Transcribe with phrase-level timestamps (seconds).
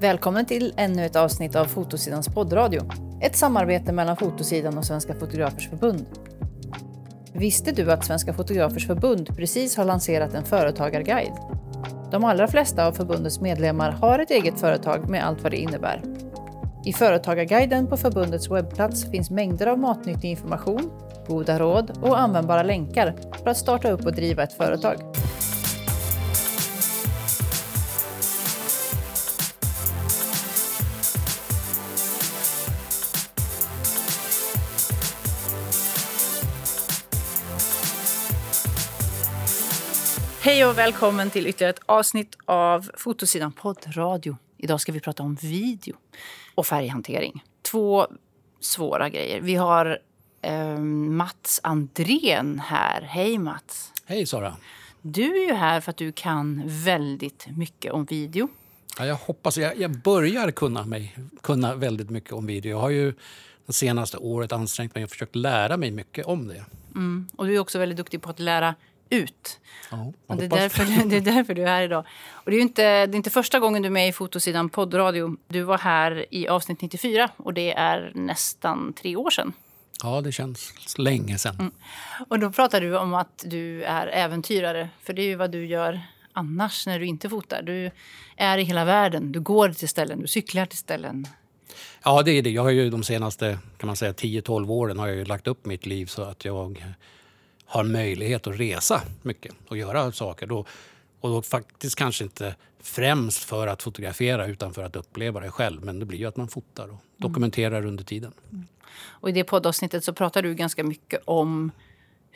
[0.00, 2.80] Välkommen till ännu ett avsnitt av Fotosidans poddradio.
[3.20, 6.06] Ett samarbete mellan Fotosidan och Svenska Fotografers Förbund.
[7.32, 11.32] Visste du att Svenska Fotografers Förbund precis har lanserat en företagarguide?
[12.10, 16.02] De allra flesta av förbundets medlemmar har ett eget företag med allt vad det innebär.
[16.84, 20.90] I Företagarguiden på förbundets webbplats finns mängder av matnyttig information,
[21.26, 24.96] goda råd och användbara länkar för att starta upp och driva ett företag.
[40.44, 44.36] Hej och välkommen till ytterligare ett avsnitt av Fotosidan poddradio.
[44.56, 45.96] Idag ska vi prata om video
[46.54, 47.44] och färghantering.
[47.62, 48.06] Två
[48.60, 49.40] svåra grejer.
[49.40, 49.98] Vi har
[50.42, 53.02] eh, Mats Andrén här.
[53.02, 53.92] Hej Mats!
[54.04, 54.56] Hej Sara!
[55.02, 58.48] Du är ju här för att du kan väldigt mycket om video.
[58.98, 62.70] Ja, jag hoppas, jag, jag börjar kunna, mig, kunna väldigt mycket om video.
[62.70, 63.14] Jag har ju
[63.66, 66.64] det senaste året ansträngt mig och försökt lära mig mycket om det.
[66.94, 67.28] Mm.
[67.36, 68.74] Och du är också väldigt duktig på att lära
[69.10, 69.60] ut.
[69.90, 72.04] Ja, och det, är därför, det är därför du är här idag.
[72.32, 75.36] Och det, är inte, det är inte första gången du är med i Fotosidan poddradio.
[75.48, 79.52] Du var här i avsnitt 94 och det är nästan tre år sedan.
[80.02, 81.56] Ja, det känns länge sedan.
[81.58, 81.72] Mm.
[82.28, 84.88] Och då pratade du om att du är äventyrare.
[85.02, 86.00] För det är ju vad du gör
[86.32, 87.62] annars när du inte fotar.
[87.62, 87.90] Du
[88.36, 89.32] är i hela världen.
[89.32, 91.26] Du går till ställen, du cyklar till ställen.
[92.04, 92.50] Ja, det är det.
[92.50, 95.86] Jag har ju de senaste kan man säga 10-12 åren har jag lagt upp mitt
[95.86, 96.84] liv så att jag
[97.66, 100.46] har möjlighet att resa mycket och göra saker.
[100.46, 100.64] Då,
[101.20, 105.84] och då faktiskt kanske inte främst för att fotografera utan för att uppleva det själv.
[105.84, 107.88] Men det blir ju att man fotar och dokumenterar mm.
[107.88, 108.32] under tiden.
[108.52, 108.66] Mm.
[109.06, 111.72] Och I det poddavsnittet så pratar du ganska mycket om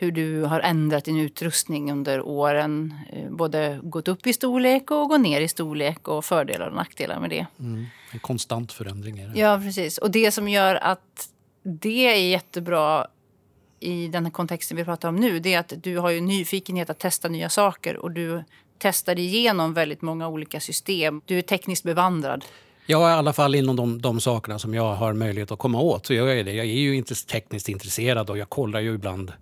[0.00, 2.94] hur du har ändrat din utrustning under åren.
[3.12, 7.20] Eh, både gått upp i storlek och gått ner i storlek och fördelar och nackdelar
[7.20, 7.46] med det.
[7.58, 7.86] Mm.
[8.10, 9.40] En konstant förändring är det.
[9.40, 9.98] Ja, precis.
[9.98, 11.28] Och det som gör att
[11.62, 13.06] det är jättebra
[13.80, 16.90] i den här kontexten vi pratar om nu det är att du har ju nyfikenhet
[16.90, 18.44] att testa nya saker och du
[18.78, 21.20] testar igenom väldigt många olika system.
[21.24, 22.44] Du är tekniskt bevandrad.
[22.86, 26.06] Ja, i alla fall inom de, de sakerna som jag har möjlighet att komma åt.
[26.06, 26.52] Så jag är det.
[26.52, 29.32] Jag är ju inte tekniskt intresserad och jag kollar ju ibland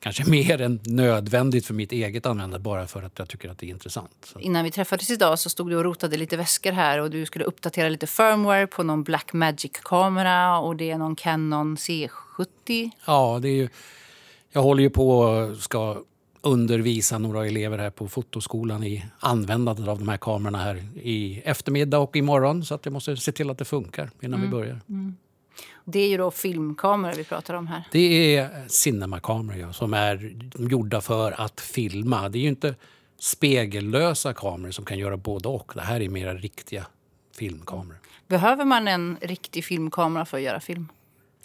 [0.00, 3.66] kanske mer än nödvändigt för mitt eget användande bara för att jag tycker att det
[3.66, 4.10] är intressant.
[4.32, 4.40] Så.
[4.40, 7.44] Innan vi träffades idag så stod du och rotade lite väskor här och du skulle
[7.44, 12.90] uppdatera lite firmware på någon Blackmagic-kamera och det är någon Canon C70.
[13.06, 13.68] Ja, det är ju,
[14.52, 16.02] jag håller ju på och ska
[16.42, 21.98] undervisa några elever här på fotoskolan i användandet av de här kamerorna här i eftermiddag
[21.98, 24.50] och imorgon så att jag måste se till att det funkar innan mm.
[24.50, 24.80] vi börjar.
[24.88, 25.16] Mm.
[25.84, 27.84] Det är ju då filmkameror vi pratar om här.
[27.92, 32.28] Det är cinemakameror ja, som är gjorda för att filma.
[32.28, 32.74] Det är ju inte
[33.18, 35.72] spegellösa kameror som kan göra både och.
[35.74, 36.86] Det här är mer riktiga
[37.38, 37.98] filmkameror.
[38.28, 40.88] Behöver man en riktig filmkamera för att göra film?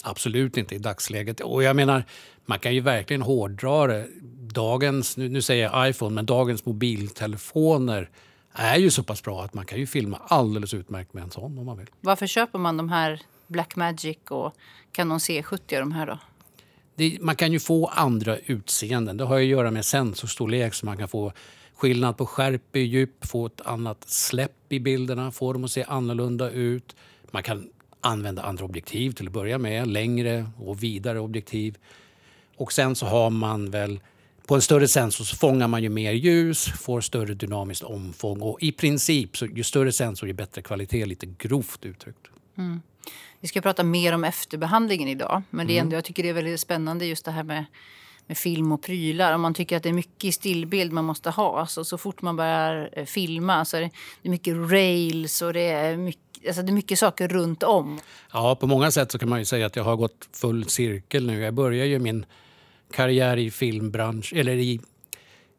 [0.02, 1.40] Absolut inte i dagsläget.
[1.40, 2.04] Och jag menar,
[2.44, 4.06] man kan ju verkligen hårdra det.
[4.52, 8.10] Dagens, nu, nu säger jag iPhone, men dagens mobiltelefoner
[8.52, 11.58] är ju så pass bra att man kan ju filma alldeles utmärkt med en sån
[11.58, 11.86] om man vill.
[12.00, 14.54] Varför köper man de här Blackmagic och
[14.92, 16.18] Canon C70 de här då?
[16.94, 19.16] Det, man kan ju få andra utseenden.
[19.16, 21.32] Det har att göra med sensorstorlek så man kan få
[21.74, 25.84] skillnad på skärp i djup, få ett annat släpp i bilderna, få dem att se
[25.88, 26.96] annorlunda ut.
[27.30, 27.68] Man kan
[28.00, 31.78] använda andra objektiv till att börja med, längre och vidare objektiv.
[32.56, 34.00] Och sen så har man väl
[34.46, 38.62] på en större sensor så fångar man ju mer ljus, får större dynamiskt omfång och
[38.62, 42.26] i princip så ju större sensor ju bättre kvalitet, lite grovt uttryckt.
[42.58, 42.80] Mm.
[43.40, 45.42] Vi ska prata mer om efterbehandlingen idag.
[45.50, 45.86] Men det är mm.
[45.86, 47.64] ändå, jag tycker det är väldigt spännande just det här med,
[48.26, 49.32] med film och prylar.
[49.32, 51.60] Om man tycker att det är mycket stillbild man måste ha.
[51.60, 53.90] Alltså, så fort man börjar eh, filma så är det,
[54.22, 58.00] det är mycket rails och det är mycket Alltså det är mycket saker runt om.
[58.32, 61.26] Ja, på många sätt så kan man ju säga att jag har gått full cirkel
[61.26, 61.40] nu.
[61.40, 62.26] Jag började ju min
[62.92, 64.80] karriär i filmbransch, eller i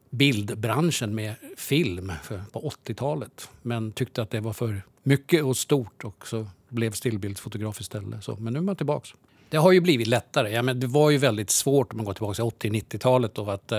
[0.10, 2.12] bildbranschen med film
[2.52, 3.50] på 80-talet.
[3.62, 8.24] Men tyckte att det var för mycket och stort och så blev stillbildsfotograf istället.
[8.24, 9.08] Så, men nu är man tillbaka.
[9.50, 10.52] Det har ju blivit lättare.
[10.52, 13.40] Ja, men det var ju väldigt svårt om man går tillbaka till 80-90-talet.
[13.40, 13.78] Att, eh,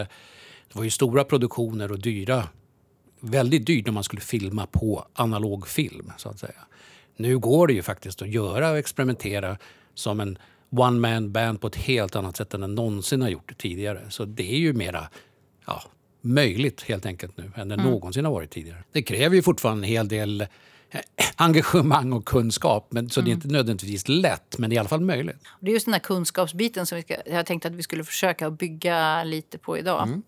[0.68, 2.48] det var ju stora produktioner och dyra.
[3.20, 6.12] Väldigt dyrt när man skulle filma på analog film.
[6.16, 6.52] Så att säga.
[7.16, 9.58] Nu går det ju faktiskt att göra och experimentera
[9.94, 10.38] som en
[10.70, 14.00] one man band på ett helt annat sätt än den någonsin har gjort tidigare.
[14.10, 15.08] Så det är ju mera
[15.66, 15.82] ja,
[16.20, 17.86] möjligt helt enkelt nu än det mm.
[17.86, 18.84] någonsin har varit tidigare.
[18.92, 20.46] Det kräver ju fortfarande en hel del
[21.36, 22.88] engagemang och kunskap.
[22.90, 23.24] Men, så mm.
[23.24, 23.38] det är mm.
[23.38, 25.36] inte nödvändigtvis lätt, men det är i alla fall möjligt.
[25.60, 28.50] Det är just den här kunskapsbiten som vi ska, jag tänkte att vi skulle försöka
[28.50, 30.02] bygga lite på idag.
[30.02, 30.22] Mm.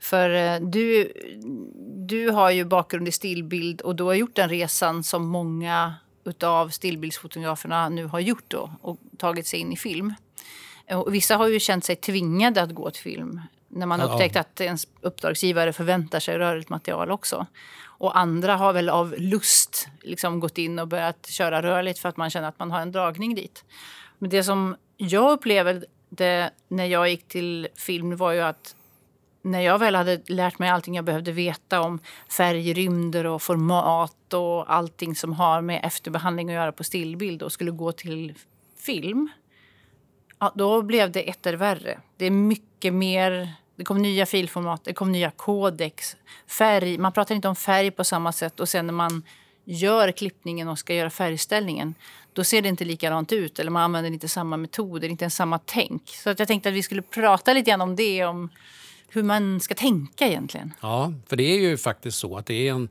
[0.00, 1.12] För eh, du,
[1.96, 5.94] du har ju bakgrund i stillbild och du har gjort den resan som många
[6.42, 10.14] av stillbildsfotograferna nu har gjort då, och tagit sig in i film.
[10.90, 14.06] Och vissa har ju känt sig tvingade att gå till film när man ja.
[14.06, 17.46] upptäckt att ens uppdragsgivare förväntar sig rörligt material också.
[17.84, 22.16] Och andra har väl av lust liksom gått in och börjat köra rörligt för att
[22.16, 23.64] man känner att man har en dragning dit.
[24.18, 28.74] Men det som jag upplevde när jag gick till film var ju att
[29.42, 31.98] när jag väl hade lärt mig allting jag behövde veta om
[32.30, 37.70] färgrymder och format och allting som har med efterbehandling att göra på stillbild och skulle
[37.70, 38.34] gå till
[38.76, 39.28] film,
[40.38, 42.00] ja, då blev det etter värre.
[42.16, 46.16] Det är mycket mer det kom nya filformat, det kom nya kodex.
[46.46, 48.60] Färg, man pratar inte om färg på samma sätt.
[48.60, 49.22] Och sen när man
[49.64, 51.94] gör klippningen och ska göra färgställningen
[52.32, 53.58] då ser det inte likadant ut.
[53.58, 56.08] Eller man använder inte samma metoder, inte ens samma tänk.
[56.08, 58.24] Så att jag tänkte att vi skulle prata lite grann om det.
[58.24, 58.48] Om
[59.08, 60.74] hur man ska tänka egentligen.
[60.80, 62.88] Ja, för det är ju faktiskt så att det är, en,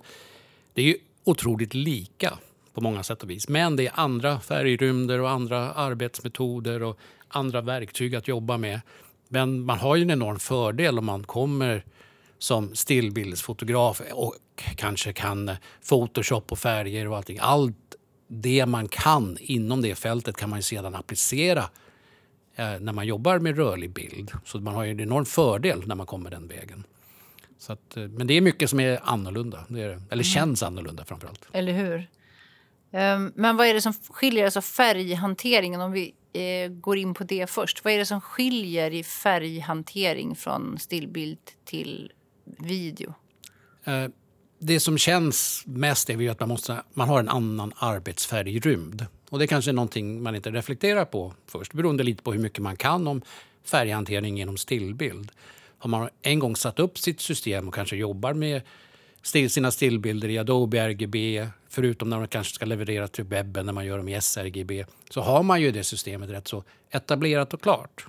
[0.73, 2.37] det är otroligt lika
[2.73, 3.49] på många sätt och vis.
[3.49, 8.81] Men det är andra färgrymder och andra arbetsmetoder och andra verktyg att jobba med.
[9.29, 11.85] Men man har ju en enorm fördel om man kommer
[12.37, 14.35] som stillbildsfotograf och
[14.75, 15.51] kanske kan
[15.89, 17.37] Photoshop och färger och allting.
[17.41, 17.75] Allt
[18.27, 21.69] det man kan inom det fältet kan man sedan applicera
[22.55, 24.31] eh, när man jobbar med rörlig bild.
[24.45, 26.83] Så man har ju en enorm fördel när man kommer den vägen.
[27.57, 30.23] Så att, eh, men det är mycket som är annorlunda, det är, eller mm.
[30.23, 31.47] känns annorlunda framförallt.
[31.51, 32.07] Eller hur?
[32.91, 37.23] Um, men vad är det som skiljer, alltså färghanteringen, om vi eh, går in på
[37.23, 37.83] det först.
[37.83, 42.11] Vad är det som skiljer i färghantering från stillbild till
[42.57, 43.13] video?
[43.83, 44.05] Eh,
[44.59, 49.05] det som känns mest är att man, måste, man har en annan arbetsfärgrymd.
[49.29, 52.59] Och det kanske är någonting man inte reflekterar på först, beroende lite på hur mycket
[52.59, 53.21] man kan om
[53.63, 55.31] färghantering genom stillbild.
[55.77, 58.61] Har man en gång satt upp sitt system och kanske jobbar med
[59.23, 63.85] sina stillbilder i Adobe RGB, förutom när man kanske ska leverera till webben när man
[63.85, 68.05] gör dem i sRGB, så har man ju det systemet rätt så etablerat och klart.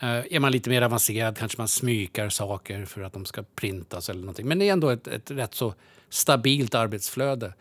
[0.00, 4.10] Eh, är man lite mer avancerad kanske man smykar saker för att de ska printas
[4.10, 4.48] eller någonting.
[4.48, 5.74] Men det är ändå ett, ett rätt så
[6.08, 7.54] stabilt arbetsflöde.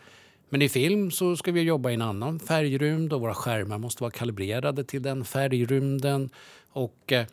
[0.50, 4.04] Men i film så ska vi jobba i en annan färgrymd och våra skärmar måste
[4.04, 6.30] vara kalibrerade till den färgrymden.
[6.70, 7.26] Och eh,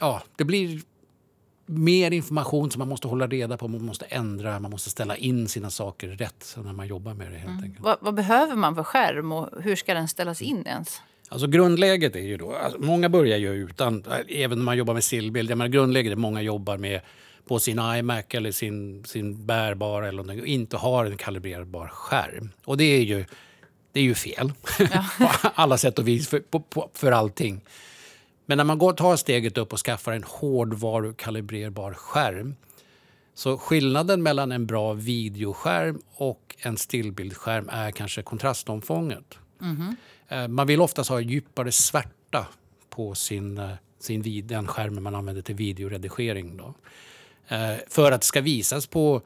[0.00, 0.80] ja, det blir
[1.68, 5.48] mer information som man måste hålla reda på, man måste ändra, man måste ställa in
[5.48, 7.38] sina saker rätt när man jobbar med det.
[7.38, 7.76] helt mm.
[7.78, 11.00] Vad, vad, behöver man för skärm och hur ska den ställas in ens?
[11.28, 15.04] Alltså grundläget är ju då, alltså många börjar ju utan, även när man jobbar med
[15.04, 17.00] stillbild, jag menar grundläget är att många jobbar med
[17.48, 22.50] på sin iMac eller sin, sin bärbara eller någonting och inte har en kalibrerbar skärm.
[22.64, 23.24] Och det är ju,
[23.92, 25.04] det är ju fel ja.
[25.42, 27.60] på alla sätt och vis för, på, på, för allting.
[28.48, 32.56] Men när man går, tar steget upp och skaffar en hårdvarukalibreerbar skärm
[33.34, 39.38] så skillnaden mellan en bra videoskärm och en stillbildskärm är kanske kontrastomfånget.
[39.60, 40.54] Mm.
[40.54, 42.46] Man vill oftast ha djupare svärta
[42.90, 46.56] på sin, eh, sin, den skärmen man använder till videoredigering.
[46.56, 46.74] Då.
[47.48, 49.22] Eh, för att det ska visas på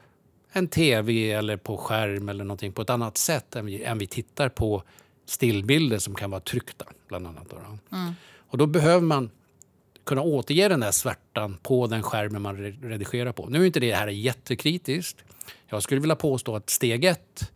[0.51, 4.07] en tv eller på skärm eller någonting på ett annat sätt än vi, än vi
[4.07, 4.83] tittar på
[5.25, 6.85] stillbilder som kan vara tryckta.
[7.07, 7.49] bland annat.
[7.49, 7.57] Då.
[7.97, 8.13] Mm.
[8.53, 9.29] Och då behöver man
[10.03, 13.49] kunna återge den där svärtan på den skärmen man redigerar på.
[13.49, 15.23] Nu är inte det här jättekritiskt.
[15.67, 17.51] Jag skulle vilja påstå att steg ett,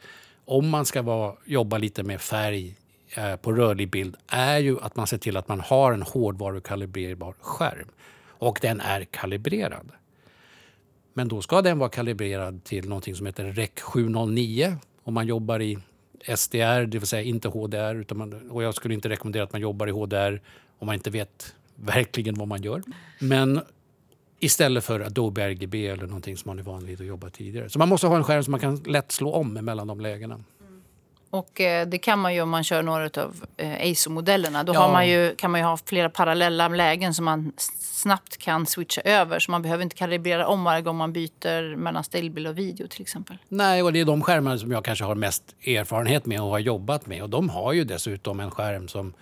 [0.46, 2.76] om man ska vara, jobba lite med färg
[3.16, 7.36] eh, på rörlig bild, är ju att man ser till att man har en hårdvarukalibrerbar
[7.40, 7.88] skärm.
[8.28, 9.92] Och den är kalibrerad.
[11.14, 15.62] Men då ska den vara kalibrerad till något som heter REC 709 om man jobbar
[15.62, 15.78] i
[16.36, 17.95] SDR, det vill säga inte HDR.
[17.95, 20.42] Utan man, och jag skulle inte rekommendera att man jobbar i HDR
[20.80, 22.84] om man inte vet verkligen vad man gör.
[23.19, 23.62] Men
[24.40, 27.69] istället för Adobe RGB eller någonting som man är van vid att jobba tidigare.
[27.69, 30.40] Så man måste ha en skärm som man kan lätt slå om mellan de lägena.
[31.30, 34.64] Och eh, det kan man ju om man kör några av eh, ASO-modellerna.
[34.64, 34.80] Då ja.
[34.80, 39.02] har man ju, kan man ju ha flera parallella lägen som man snabbt kan switcha
[39.02, 39.40] över.
[39.40, 43.02] Så man behöver inte kalibrera om varje gång man byter mellan stillbild och video till
[43.02, 43.38] exempel.
[43.48, 46.60] Nej, och det är de skärmarna som jag kanske har mest erfarenhet med och har
[46.60, 47.24] jobbat med.
[47.24, 49.14] Och de har ju dessutom en skärm som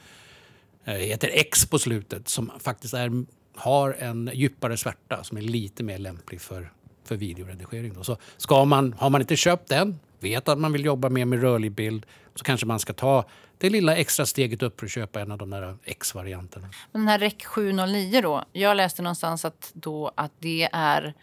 [0.85, 3.25] heter X på slutet som faktiskt är,
[3.55, 6.71] har en djupare svärta som är lite mer lämplig för,
[7.03, 7.93] för videoredigering.
[7.93, 8.03] Då.
[8.03, 11.41] Så ska man, har man inte köpt den, vet att man vill jobba mer med
[11.41, 13.25] rörlig bild så kanske man ska ta
[13.57, 16.67] det lilla extra steget upp för att köpa en av de där X-varianterna.
[16.91, 21.13] Den här REC 709 då, jag läste någonstans att, då, att det är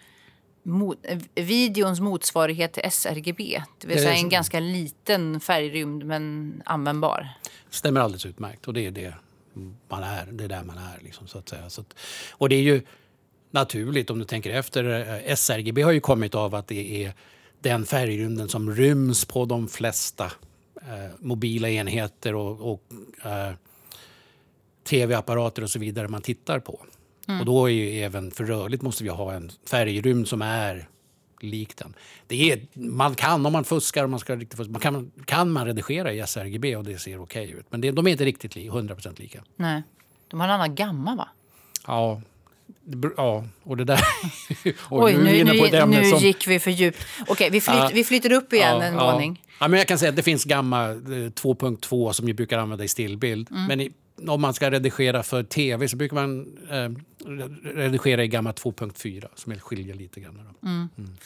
[0.62, 0.98] mot,
[1.34, 3.62] videons motsvarighet till sRGB.
[3.78, 7.28] Det vill säga en ganska liten färgrymd men användbar.
[7.70, 9.14] Stämmer alldeles utmärkt och det är det
[9.88, 10.26] man är.
[10.32, 10.98] Det är där man är.
[11.04, 11.70] Liksom, så att säga.
[11.70, 11.94] Så att,
[12.30, 12.82] och det är ju,
[13.52, 14.84] naturligt om du tänker efter.
[15.26, 17.14] Eh, sRGB har ju kommit av att det är
[17.60, 20.32] den färgrymden som ryms på de flesta
[20.76, 22.82] eh, mobila enheter och, och
[23.24, 23.52] eh,
[24.84, 26.80] tv-apparater och så vidare man tittar på.
[27.28, 27.40] Mm.
[27.40, 30.88] Och då är ju även för rörligt måste vi ha en färgrymd som är
[31.42, 31.94] lik den.
[32.26, 35.50] Det är, man kan, om man fuskar, om man ska riktigt fuska, man kan, kan
[35.50, 37.66] man redigera i sRGB och det ser okej okay ut.
[37.70, 39.42] Men det, de är inte riktigt li, 100% lika.
[39.56, 39.82] Nej.
[40.28, 41.28] De har en annan gamma va?
[41.86, 42.20] Ja,
[43.16, 44.00] Ja, och det där...
[44.90, 47.06] Oj, nu, nu, nu som, gick vi för djupt.
[47.26, 49.42] Okej, vi, flyt, uh, vi flyter upp igen uh, en uh, våning.
[49.60, 52.84] Ja, men jag kan säga att det finns gamma 2.2 eh, som vi brukar använda
[52.84, 53.50] i stillbild.
[53.50, 53.66] Mm.
[53.66, 53.92] Men i,
[54.28, 56.90] om man ska redigera för tv så brukar man eh,
[57.74, 60.40] redigera i gamma 2.4 som skiljer lite grann.
[60.62, 60.88] Mm.
[60.98, 61.16] Mm.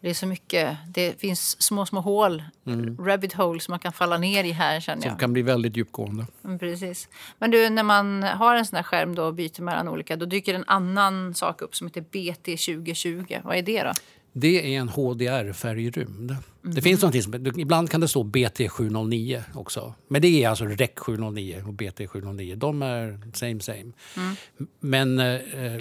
[0.00, 0.76] Det är så mycket.
[0.88, 2.96] Det finns små, små hål, mm.
[3.04, 5.12] rabbit holes som man kan falla ner i här känner jag.
[5.12, 6.26] Som kan bli väldigt djupgående.
[6.44, 7.08] Mm, precis.
[7.38, 10.26] Men du, när man har en sån här skärm då och byter mellan olika, då
[10.26, 13.40] dyker en annan sak upp som heter BT 2020.
[13.44, 13.92] Vad är det då?
[14.40, 16.30] Det är en HDR-färgrymd.
[16.30, 16.74] Mm.
[16.74, 19.94] Det finns någonting som, ibland kan det stå BT709 också.
[20.08, 22.56] Men det är alltså REC 709 och BT 709.
[22.56, 23.92] De är same same.
[24.16, 24.36] Mm.
[24.80, 25.80] Men eh,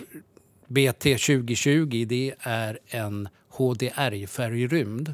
[0.68, 5.14] BT 2020 det är en HDR-färgrymd.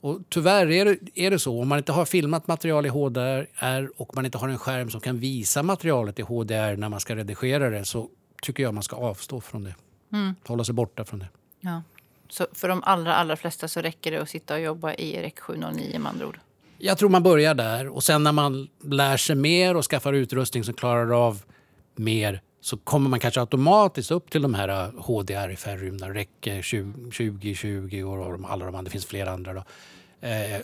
[0.00, 3.88] Och tyvärr är det, är det så, om man inte har filmat material i HDR
[3.96, 7.16] och man inte har en skärm som kan visa materialet i HDR när man ska
[7.16, 8.08] redigera det så
[8.42, 9.74] tycker jag man ska avstå från det.
[10.12, 10.34] Mm.
[10.46, 11.28] Hålla sig borta från det.
[11.60, 11.82] Ja.
[12.32, 15.34] Så för de allra, allra flesta så räcker det att sitta och jobba i REC
[15.40, 16.38] 709 med andra ord?
[16.78, 20.64] Jag tror man börjar där och sen när man lär sig mer och skaffar utrustning
[20.64, 21.42] som klarar av
[21.94, 28.64] mer så kommer man kanske automatiskt upp till de här HDR-färgrymda, REC 2020 och alla
[28.64, 29.52] de andra, det finns flera andra.
[29.52, 29.64] Då.
[30.20, 30.60] Eh,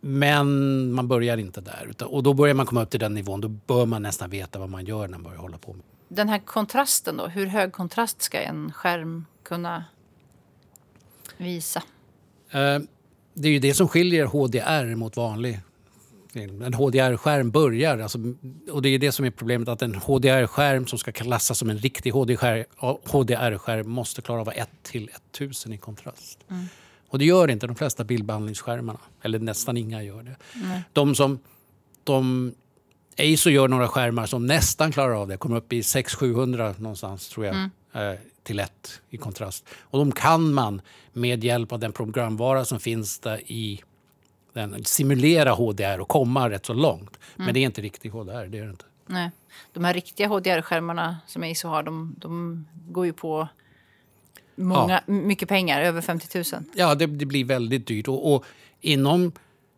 [0.00, 1.92] men man börjar inte där.
[2.04, 3.40] Och då börjar man komma upp till den nivån.
[3.40, 5.72] Då bör man nästan veta vad man gör när man börjar hålla på.
[5.72, 5.82] Med.
[6.08, 9.84] Den här kontrasten då, hur hög kontrast ska en skärm kunna
[11.38, 11.82] visa?
[12.50, 12.78] Eh,
[13.34, 15.60] det är ju det som skiljer HDR mot vanlig
[16.38, 17.98] en HDR-skärm börjar.
[17.98, 18.18] Alltså,
[18.70, 21.78] och det är det som är problemet, att en HDR-skärm som ska klassas som en
[21.78, 26.38] riktig HDR-skärm måste klara av 1 till 1000 i kontrast.
[26.50, 26.64] Mm.
[27.08, 28.98] Och det gör inte de flesta bildbehandlingsskärmarna.
[29.22, 30.36] Eller nästan inga gör det.
[30.54, 30.80] Mm.
[30.92, 31.38] De som...
[32.04, 32.52] De,
[33.16, 35.36] Eizo gör några skärmar som nästan klarar av det.
[35.36, 37.54] Kommer upp i 600-700 någonstans tror jag.
[37.54, 37.70] Mm.
[38.48, 39.64] Till 1 i kontrast.
[39.80, 40.80] Och de kan man
[41.12, 43.82] med hjälp av den programvara som finns där i
[44.52, 47.18] den, simulera HDR och komma rätt så långt.
[47.36, 47.46] Mm.
[47.46, 48.46] Men det är inte riktig HDR.
[48.46, 48.84] Det är det inte.
[49.06, 49.30] Nej.
[49.72, 53.48] De här riktiga HDR-skärmarna som Acer har, de, de går ju på
[54.56, 55.12] många, ja.
[55.12, 56.64] mycket pengar, över 50 000.
[56.74, 58.08] Ja, det, det blir väldigt dyrt.
[58.08, 58.44] Och, och
[58.80, 59.32] inom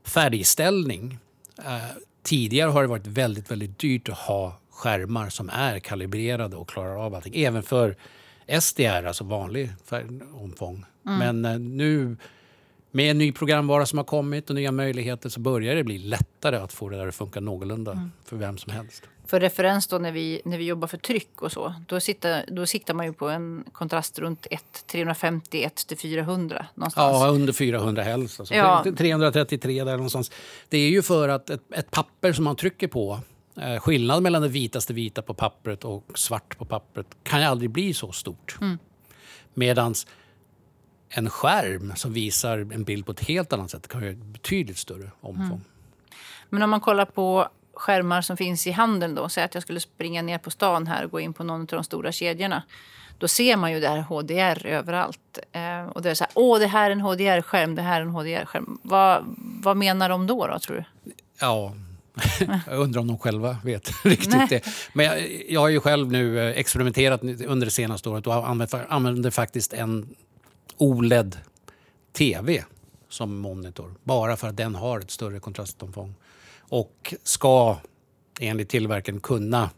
[0.05, 1.19] färgställning,
[1.59, 6.69] eh, tidigare har det varit väldigt, väldigt dyrt att ha skärmar som är kalibrerade och
[6.69, 7.35] klarar av allting.
[7.37, 7.97] Även för
[8.61, 10.85] SDR, alltså vanlig färgomfång.
[11.07, 11.19] Mm.
[11.19, 12.17] Men eh, nu
[12.91, 16.57] med en ny programvara som har kommit och nya möjligheter så börjar det bli lättare
[16.57, 18.13] att få det där att funka någorlunda mm.
[18.25, 19.03] för vem som helst.
[19.27, 22.67] För referens då när vi, när vi jobbar för tryck och så, då, sitter, då
[22.67, 27.17] siktar man ju på en kontrast runt 1 350 1 till 400 någonstans.
[27.21, 28.41] Ja, under 400 helst.
[28.41, 28.55] Alltså.
[28.55, 28.85] Ja.
[28.99, 30.31] 333 där någonstans.
[30.69, 33.21] Det är ju för att ett, ett papper som man trycker på
[33.81, 37.95] Skillnaden mellan det vitaste vita på pappret och svart på pappret kan ju aldrig bli
[37.95, 38.59] så stort.
[38.61, 38.79] Mm.
[39.55, 40.07] Medans
[41.09, 45.11] en skärm som visar en bild på ett helt annat sätt kan ha betydligt större
[45.21, 45.47] omfång.
[45.47, 45.61] Mm.
[46.49, 49.81] Men om man kollar på skärmar som finns i handeln då, säg att jag skulle
[49.81, 52.63] springa ner på stan här och gå in på någon av de stora kedjorna.
[53.19, 55.39] Då ser man ju det här HDR överallt.
[55.53, 58.05] Eh, och det är så här, åh det här är en HDR-skärm, det här är
[58.05, 58.79] en HDR-skärm.
[58.83, 59.25] Vad,
[59.63, 61.13] vad menar de då, då tror du?
[61.41, 61.75] Ja,
[62.67, 64.47] jag undrar om de själva vet riktigt Nej.
[64.51, 64.67] det.
[64.93, 68.87] Men jag, jag har ju själv nu eh, experimenterat under det senaste året och använder,
[68.89, 70.09] använder faktiskt en
[70.77, 72.65] OLED-tv
[73.09, 73.95] som monitor.
[74.05, 76.15] Bara för att den har ett större kontrastomfång.
[76.59, 77.77] Och ska
[78.41, 79.71] enligt tillverkaren kunna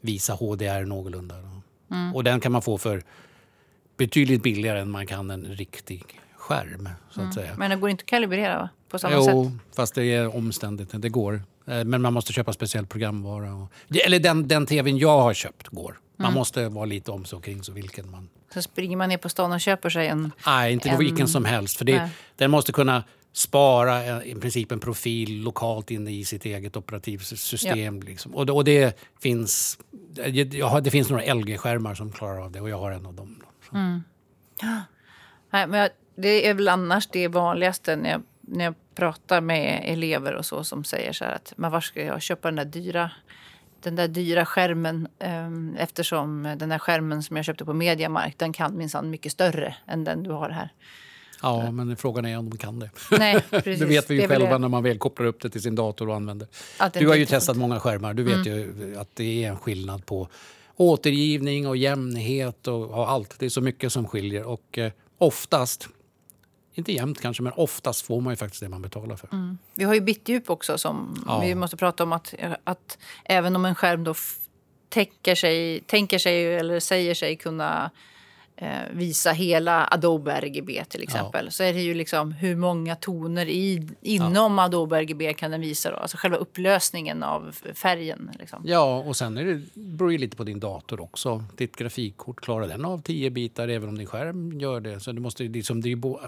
[0.00, 1.34] visa HDR någorlunda.
[1.90, 2.14] Mm.
[2.14, 3.02] Och den kan man få för
[3.96, 6.88] betydligt billigare än man kan en riktig skärm.
[7.10, 7.32] Så att mm.
[7.32, 7.54] säga.
[7.56, 8.68] Men det går inte att kalibrera va?
[8.88, 9.34] på samma jo, sätt?
[9.34, 10.90] Jo, fast det är omständigt.
[10.92, 11.42] Det går.
[11.66, 13.54] Eh, men man måste köpa speciell programvara.
[13.54, 13.72] Och,
[14.04, 15.98] eller den, den tvn jag har köpt går.
[16.16, 16.34] Man mm.
[16.34, 18.28] måste vara lite om sig kring så vilken man...
[18.54, 20.32] Så springer man ner på stan och köper sig en...
[20.46, 20.98] Nej, inte en...
[20.98, 21.76] vilken som helst.
[21.76, 26.76] För det, den måste kunna spara i princip en profil lokalt inne i sitt eget
[26.76, 27.96] operativsystem.
[27.96, 28.02] Ja.
[28.04, 28.34] Liksom.
[28.34, 29.78] Och, och, det, finns,
[30.62, 33.42] har, det finns några LG-skärmar som klarar av det och jag har en av dem.
[33.72, 34.02] Mm.
[35.50, 39.82] Nej, men jag, det är väl annars det vanligaste när jag, när jag pratar med
[39.84, 42.64] elever och så som säger så här att men var ska jag köpa den där
[42.64, 43.10] dyra
[43.82, 48.52] den där dyra skärmen eh, eftersom den där skärmen som jag köpte på Mediamarkt den
[48.52, 50.68] kan minsann mycket större än den du har här.
[51.42, 52.90] Ja, men frågan är om de kan det.
[53.18, 53.78] Nej, precis.
[53.78, 54.58] det vet vi ju Det själva det.
[54.58, 56.48] när man väl kopplar upp det till sin dator och använder.
[56.92, 58.14] Du har ju testat många skärmar.
[58.14, 60.28] Du vet ju att det är en skillnad på
[60.76, 63.38] återgivning och jämnhet och, och allt.
[63.38, 65.88] Det är så mycket som skiljer och eh, oftast,
[66.74, 69.28] inte jämt kanske, men oftast får man ju faktiskt det man betalar för.
[69.74, 71.40] Vi har ju bitdjup också som Ja.
[71.40, 74.14] vi måste prata om att, att även om en skärm då
[74.88, 77.90] tänker sig, tänker sig eller säger sig kunna
[78.90, 83.88] visa hela Adobe RGB till exempel så är det ju liksom hur många toner i,
[84.02, 85.96] inom Adobe RGB kan den visa då?
[85.96, 88.30] Alltså själva upplösningen av färgen.
[88.38, 88.62] Liksom.
[88.66, 91.44] Ja, och sen är det, beror ju lite på din dator också.
[91.56, 95.00] Ditt grafikkort, klarar den av 10 bitar även om din skärm gör det?
[95.00, 96.18] Så det, måste, liksom, det är bo,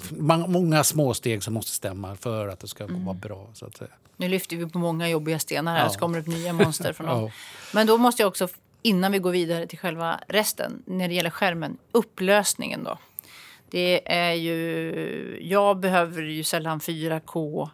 [0.48, 3.50] många små steg som måste stämma för att det ska vara bra.
[3.54, 3.90] Så att säga.
[4.16, 5.90] Nu lyfter vi på många jobbiga stenar här Ja.
[5.90, 7.22] så kommer det upp nya monster från dem.
[7.22, 7.30] Ja.
[7.74, 8.48] Men då måste jag också,
[8.86, 12.98] innan vi går vidare till själva resten, när det gäller skärmen, upplösningen då.
[13.70, 17.68] Det är ju, jag behöver ju sällan 4K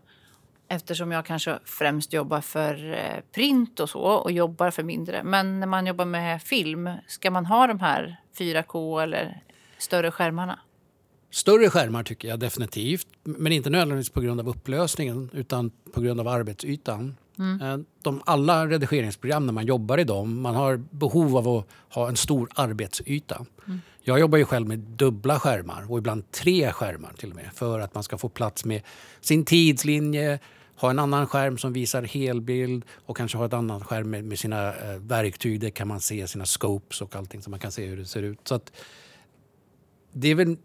[0.68, 5.22] eftersom jag kanske främst jobbar för eh, print och så och jobbar för mindre.
[5.24, 9.42] Men när man jobbar med film, ska man ha de här 4K eller
[9.78, 10.58] större skärmarna?
[11.30, 16.20] Större skärmar tycker jag definitivt, men inte nödvändigtvis på grund av upplösningen utan på grund
[16.20, 17.16] av arbetsytan.
[17.38, 22.08] Eh, De, alla redigeringsprogram när man jobbar i dem, man har behov av att ha
[22.08, 23.46] en stor arbetsyta.
[24.04, 27.80] Jag jobbar ju själv med dubbla skärmar och ibland tre skärmar till och med för
[27.80, 28.82] att man ska få plats med
[29.20, 30.38] sin tidslinje,
[30.76, 34.38] ha en annan skärm som visar helbild och kanske ha ett annan skärm med, med
[34.38, 35.60] sina eh, verktyg.
[35.60, 38.22] Där kan man se sina scopes och allting så man kan se hur det ser
[38.22, 38.48] ut.
[38.48, 38.72] Så att,
[40.12, 40.56] det är väl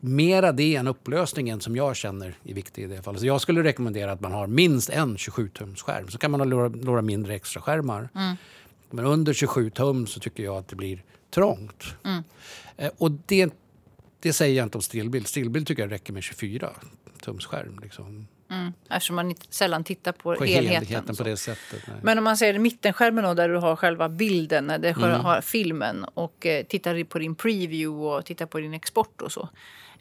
[0.00, 3.20] mera det än upplösningen som jag känner är viktig i det fallet.
[3.20, 6.08] Så jag skulle rekommendera att man har minst en 27-tumsskärm.
[6.08, 8.08] Så kan man ha några, några mindre extra skärmar.
[8.90, 11.84] Men under 27 tum så tycker jag att det blir trångt.
[12.76, 13.52] Eh, och det,
[14.20, 15.26] det säger jag inte om stillbild.
[15.26, 16.70] Stillbild tycker jag räcker med 24
[17.20, 17.78] tums skärm.
[17.82, 18.26] Liksom.
[18.52, 18.72] Mm.
[18.90, 20.86] Eftersom man inte, sällan tittar på, På helheten.
[20.86, 21.82] helheten på det sättet.
[21.86, 21.96] Nej.
[22.02, 25.20] Men om man ser mittenskärmen då, där du har själva bilden, där du Mm.
[25.20, 29.48] har filmen och eh, tittar på din preview och tittar på din export och så.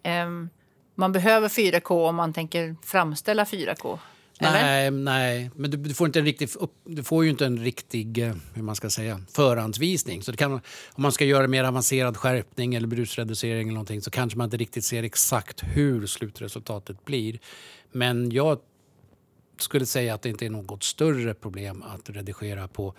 [0.04, 0.50] Ehm,
[0.96, 4.00] man behöver 4K om man tänker framställa 4K.
[4.40, 4.52] Eller?
[4.52, 6.50] Nej, nej, men du, du, får inte en riktig,
[6.86, 10.24] du får ju inte en riktig eh, hur man ska säga, förhandsvisning.
[10.24, 10.62] Så kan, om
[10.96, 14.84] man ska göra mer avancerad skärpning eller brusreducering eller någonting så kanske man inte riktigt
[14.86, 17.40] ser exakt hur slutresultatet blir.
[17.92, 18.60] Men jag
[19.58, 22.94] skulle säga att det inte är något större problem att redigera på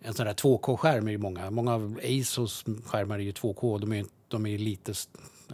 [0.00, 1.06] en sån där 2K-skärm.
[1.06, 3.80] är ju Många, många av Asos skärmar är ju 2K.
[3.80, 4.92] De är, de är lite,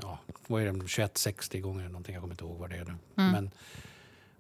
[0.03, 2.15] ja, vad är det, 2160 gånger någonting.
[2.15, 2.95] Jag kommer inte ihåg vad det är nu.
[3.15, 3.51] Men,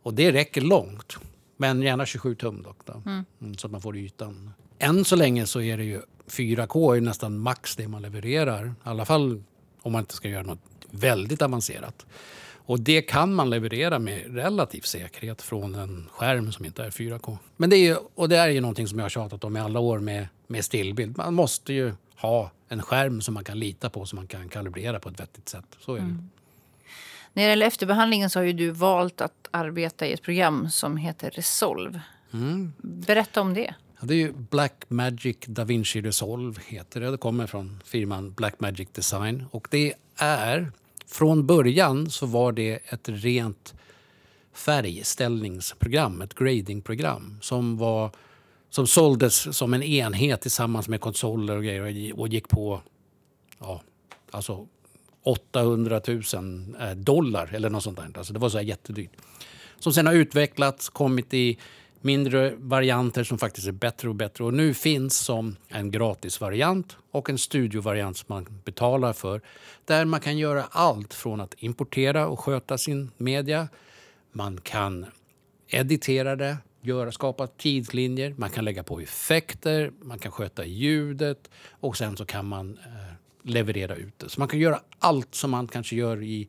[0.03, 1.17] och det räcker långt.
[1.57, 2.87] Men gärna 27 tum dock.
[2.87, 3.03] Då.
[3.07, 4.51] Mm, så att man får ytan.
[4.79, 8.67] Än så länge så är det ju 4K är nästan max det man levererar.
[8.67, 9.43] I alla fall
[9.83, 10.59] om man inte ska göra något
[10.91, 12.07] väldigt avancerat.
[12.65, 17.39] Och det kan man leverera med relativ säkerhet från en skärm som inte är 4K.
[17.57, 19.61] Men det är ju, och det är ju någonting som jag har tjatat om i
[19.61, 21.17] alla år med, med stillbild.
[21.17, 25.01] Man måste ju ha en skärm som man kan lita på, som man kan kalibrera
[25.01, 25.65] på ett vettigt sätt.
[25.81, 26.17] Så är det.
[27.33, 30.97] När det gäller efterbehandlingen så har ju du valt att arbeta i ett program som
[30.97, 32.01] heter Resolve.
[32.33, 32.73] Mm.
[32.83, 33.75] Berätta om det.
[34.01, 37.11] Ja, det är ju Blackmagic DaVinci Resolve heter det.
[37.11, 39.45] Det kommer från firman Blackmagic Design.
[39.51, 40.73] Och det är,
[41.13, 43.75] från början så var det ett rent
[44.53, 48.11] färgställningsprogram, ett gradingprogram som, var,
[48.71, 52.81] som såldes som en enhet tillsammans med konsoler och grejer och gick på
[53.59, 53.83] ja,
[54.31, 54.67] alltså
[55.23, 56.23] 800 000
[56.81, 58.11] eh, dollar eller något sånt där.
[58.17, 59.11] Alltså det var så här jättedyrt.
[59.79, 61.59] Som sen har utvecklats, kommit i
[62.05, 64.45] mindre varianter som faktiskt är bättre och bättre.
[64.45, 69.41] Och nu finns som en gratisvariant och en studiovariant som man betalar för.
[69.85, 73.69] Där man kan göra allt från att importera och sköta sin media.
[74.33, 75.07] Man kan
[75.69, 81.97] editera det, göra, skapa tidslinjer, man kan lägga på effekter, man kan sköta ljudet och
[81.97, 84.29] sen så kan man eh, leverera ut det.
[84.29, 86.49] Så man kan göra allt som man kanske gör i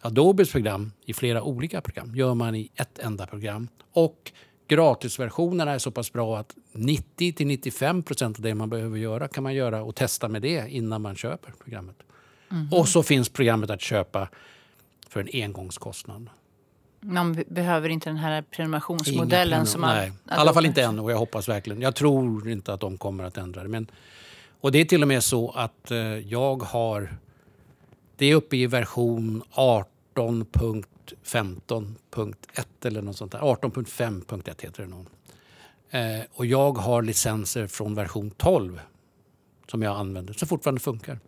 [0.00, 3.68] Adobes program, i flera olika program, gör man i ett enda program.
[3.92, 4.32] Och
[4.68, 9.54] gratisversionerna är så pass bra att 90-95 procent av det man behöver göra kan man
[9.54, 11.96] göra och testa med det innan man köper programmet.
[12.70, 14.28] Och så finns programmet att köpa
[15.08, 16.30] för en engångskostnad.
[17.00, 19.96] Man be- behöver inte den här prenumerationsmodellen Inga som man...
[19.96, 21.80] Nej, i alla fall inte än och jag hoppas verkligen.
[21.82, 23.68] Jag tror inte att de kommer att ändra det.
[23.68, 23.90] Men,
[24.60, 27.16] och det är till och med så att eh, jag har...
[28.16, 29.42] Det är uppe i version
[31.24, 33.38] 18.15.1 eller något sånt där.
[33.38, 35.06] 18.5.1 heter det nog.
[35.90, 38.80] Eh, och jag har licenser från version 12
[39.70, 41.18] som jag använder, som fortfarande funkar.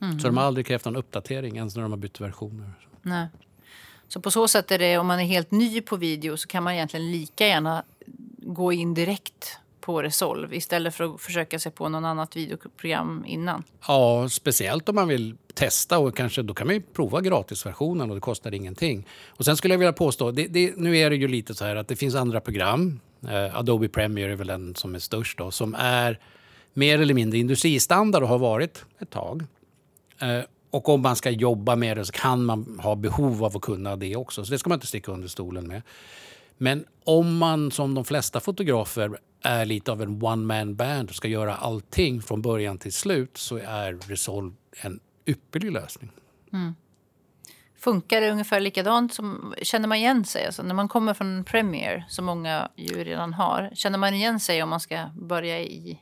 [0.00, 2.72] Så de har aldrig krävt någon uppdatering ens när de har bytt versioner.
[3.02, 3.26] Nej.
[4.08, 6.62] Så på så sätt är det, om man är helt ny på video så kan
[6.62, 7.84] man egentligen lika gärna
[8.38, 13.64] gå in direkt på Resolve istället för att försöka sig på någon annat videoprogram innan.
[13.86, 18.16] Ja, speciellt om man vill testa och kanske då kan man ju prova gratisversionen och
[18.16, 19.06] det kostar ingenting.
[19.28, 21.76] Och sen skulle jag vilja påstå, det, det, nu är det ju lite så här
[21.76, 23.00] att det finns andra program.
[23.28, 26.18] Eh, Adobe Premiere är väl den som är störst då, som är
[26.72, 29.44] mer eller mindre industristandard och har varit ett tag.
[30.20, 30.40] Eh,
[30.70, 33.96] och om man ska jobba med det så kan man ha behov av att kunna
[33.96, 34.44] det också.
[34.44, 35.82] Så det ska man inte sticka under stolen med.
[36.56, 41.14] Men om man som de flesta fotografer är lite av en one man band och
[41.14, 46.10] ska göra allting från början till slut så är Resolve en ypperlig lösning.
[47.78, 49.14] Funkar det ungefär likadant?
[49.14, 50.46] Som, känner man igen sig?
[50.46, 54.62] Alltså när man kommer från Premiere, som många ju redan har, känner man igen sig
[54.62, 55.98] om man ska börja i, i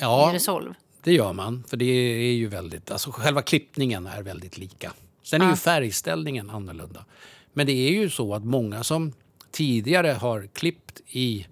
[0.00, 0.74] Ja, Resolve?
[1.02, 1.64] det gör man.
[1.68, 4.92] För det är ju väldigt, alltså själva klippningen är väldigt lika.
[5.22, 5.50] Sen är Ja.
[5.50, 7.04] ju färgställningen annorlunda.
[7.52, 9.12] Men det är ju så att många som
[9.50, 11.46] tidigare har klippt i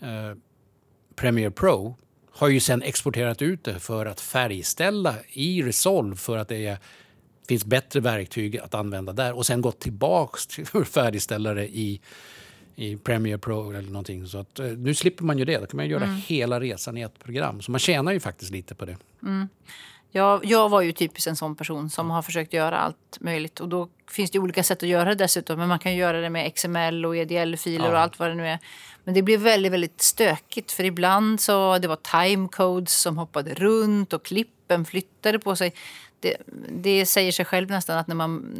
[0.00, 0.38] eh,
[1.16, 1.96] Premiere Pro
[2.30, 6.78] har ju sen exporterat ut det för att färgställa i Resolve för att det är,
[7.48, 12.00] finns bättre verktyg att använda där och sen gått tillbaks till färdigställare i,
[12.76, 14.26] i Premiere Pro eller någonting.
[14.26, 15.58] Så att, eh, nu slipper man ju det.
[15.58, 17.62] Då kan man göra hela resan i ett program.
[17.62, 18.96] Så man tjänar ju faktiskt lite på det.
[20.16, 23.60] Jag, jag var ju typiskt en sån person som har försökt göra allt möjligt.
[23.60, 25.58] Och då finns det olika sätt att göra det dessutom.
[25.58, 27.90] Men man kan göra det med XML och EDL-filer Ja.
[27.92, 28.58] och allt vad det nu är.
[29.04, 30.72] Men det blev väldigt, väldigt stökigt.
[30.72, 35.74] För ibland så det var timecodes som hoppade runt och klippen flyttade på sig.
[36.20, 36.36] Det,
[36.70, 38.56] det säger sig själv nästan att när man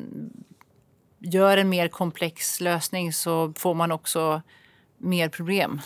[1.19, 4.43] gör en mer komplex lösning så får man också
[4.99, 5.81] mer problem.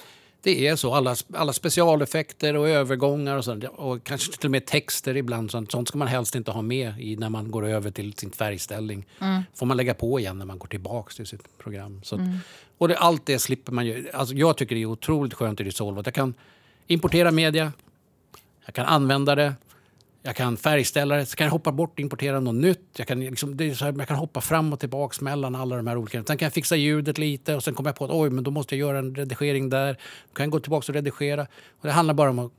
[0.48, 0.94] Det är så.
[0.94, 5.50] Alla, alla specialeffekter och övergångar och, sånt, och kanske till och med texter ibland.
[5.50, 8.30] Sånt, sånt ska man helst inte ha med i när man går över till sin
[8.30, 9.06] färgställning.
[9.54, 12.00] får man lägga på igen när man går tillbaka till sitt program.
[12.04, 12.20] Så att,
[12.78, 14.10] och det, allt det slipper man ju.
[14.12, 16.34] Alltså, jag tycker det är otroligt skönt i Resolve att jag kan
[16.86, 17.72] importera media,
[18.64, 19.54] jag kan använda det,
[20.28, 22.80] jag kan färgställa det, så kan jag hoppa bort importera något nytt.
[22.96, 25.76] Jag kan, liksom, det är så här, jag kan hoppa fram och tillbaka mellan alla
[25.76, 26.24] de här olika.
[26.24, 28.50] Sen kan jag fixa ljudet lite och sen kommer jag på att oj, men då
[28.50, 29.92] måste jag göra en redigering där.
[30.28, 31.42] Då kan jag gå tillbaka och redigera.
[31.70, 32.52] Och det handlar bara om att,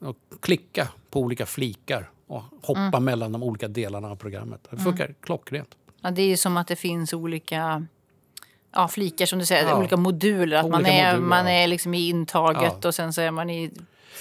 [0.00, 4.60] att klicka på olika flikar och hoppa mellan de olika delarna av programmet.
[4.70, 5.76] Det funkar klockrent.
[6.02, 7.86] Ja, det är ju som att det finns olika
[8.72, 9.78] ja, flikar, som du säger, Ja.
[9.78, 10.56] olika moduler.
[10.56, 12.88] Att man Olika är, moduler, man är liksom i intaget Ja.
[12.88, 13.70] och sen så är man i...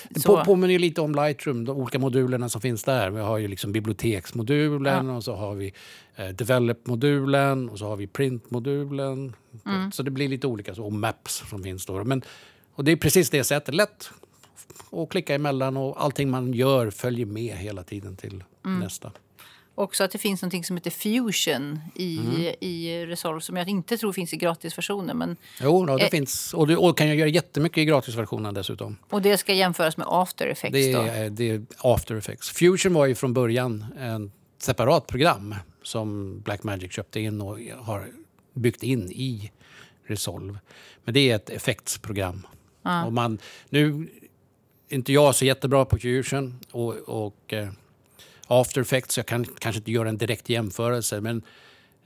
[0.10, 0.38] Det Så.
[0.38, 3.10] på, påminner lite om Lightroom, de olika modulerna som finns där.
[3.10, 5.74] Vi har ju liksom biblioteksmodulen och så har vi
[6.16, 9.36] eh, develop-modulen och så har vi print-modulen.
[9.66, 9.92] Mm.
[9.92, 12.04] Så det blir lite olika, så, och maps som finns då.
[12.04, 12.22] Men,
[12.76, 14.10] och det är precis det sättet, lätt
[14.92, 18.80] att klicka emellan och allting man gör följer med hela tiden till Mm.
[18.80, 19.12] nästa.
[19.80, 22.56] Också att det finns något som heter Fusion i, Mm.
[22.60, 25.18] i Resolve som jag inte tror finns i gratisversionen.
[25.18, 26.10] Men, Jo, då, det Eh.
[26.10, 26.54] finns.
[26.54, 28.98] Och du och kan jag göra jättemycket i gratisversionen dessutom.
[29.10, 30.74] och det ska jämföras med After Effects.
[30.74, 31.00] Det då.
[31.02, 32.50] är, det är After Effects.
[32.50, 38.08] Fusion var ju från början en separat program som Blackmagic köpte in och har
[38.54, 39.52] byggt in i
[40.08, 40.60] Resolve.
[41.04, 42.48] Men det är ett effektsprogram.
[43.06, 43.38] Och man,
[43.70, 44.08] nu
[44.90, 47.70] är inte jag så jättebra på Fusion och, och eh,
[48.52, 49.18] After Effects.
[49.18, 51.42] Jag kan kanske inte göra en direkt jämförelse men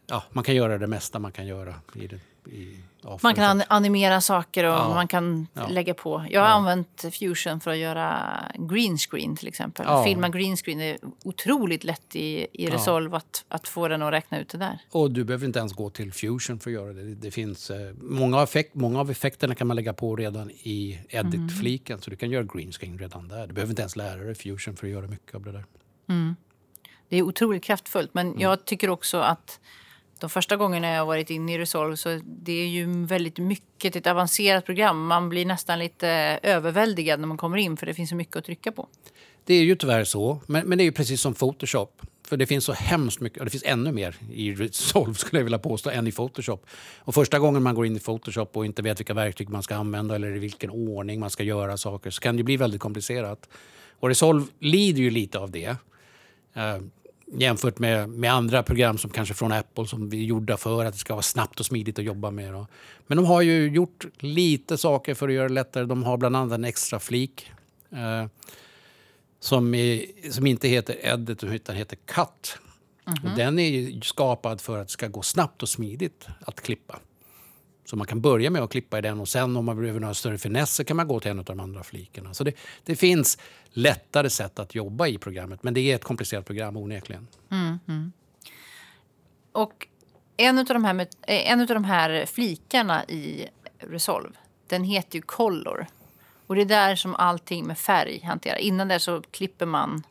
[0.08, 2.20] ja, man kan göra det mesta man kan göra i, det,
[2.52, 2.78] i
[3.22, 4.90] Man kan animera saker och Ja.
[4.94, 5.68] man kan Ja.
[5.68, 6.26] lägga på.
[6.30, 8.20] Jag har använt Fusion för att göra
[8.58, 9.86] green screen till exempel.
[9.90, 10.04] Ja.
[10.04, 14.40] Filma green screen är otroligt lätt i, i Resolve att, att få den att räkna
[14.40, 14.80] ut det där.
[14.92, 17.16] Och du behöver inte ens gå till Fusion för att göra det.
[17.16, 22.02] Det finns, eh, många, effekt, många av effekterna kan man lägga på redan i edit-fliken.
[22.02, 23.48] Så du kan göra green screen redan där.
[23.48, 25.64] Du behöver inte ens lära dig Fusion för att göra mycket av det där.
[27.10, 28.16] Det är otroligt kraftfullt.
[28.16, 28.28] Mm.
[28.28, 29.60] Men jag tycker också att
[30.20, 33.96] de första gångerna jag har varit inne i Resolve så det är ju väldigt mycket
[33.96, 35.06] ett avancerat program.
[35.06, 36.08] Man blir nästan lite
[36.44, 38.88] överväldigad när man kommer in för det finns så mycket att trycka på.
[39.46, 42.02] Det är ju tyvärr så, men, men det är ju precis som Photoshop.
[42.28, 45.44] För det finns så hemskt mycket, och det finns ännu mer i Resolve skulle jag
[45.44, 46.66] vilja påstå, än i Photoshop.
[47.00, 49.76] Och första gången man går in i Photoshop och inte vet vilka verktyg man ska
[49.76, 53.50] använda eller i vilken ordning man ska göra saker så kan det bli väldigt komplicerat.
[54.00, 55.76] Och Resolve lider ju lite av det.
[56.54, 56.78] Eh,
[57.34, 60.94] jämfört med, med andra program som kanske från Apple som vi är gjorda för att
[60.94, 62.54] det ska vara snabbt och smidigt att jobba med.
[62.54, 62.68] Då.
[63.08, 65.86] Men de har ju gjort lite saker för att göra det lättare.
[65.86, 67.52] De har bland annat en extra flik
[67.92, 68.26] eh,
[69.40, 72.58] som, är, som inte heter Edit utan heter Cut.
[73.24, 77.00] Och den är skapad för att det ska gå snabbt och smidigt att klippa.
[77.86, 80.14] Så man kan börja med att klippa i den och sen om man behöver några
[80.14, 82.26] större finesser kan man gå till en av de andra flikarna.
[82.26, 83.38] Så alltså det, det finns
[83.72, 87.28] lättare sätt att jobba i programmet men det är ett komplicerat program onekligen.
[87.52, 88.12] Mm, mm.
[89.52, 89.88] Och
[90.38, 93.48] en av, de här, eh, en av de här flikarna i
[93.80, 94.36] Resolve,
[94.68, 95.88] den heter ju Color.
[96.48, 98.58] Och det är där som allting med färg hanterar.
[98.58, 100.04] Innan det så klipper man.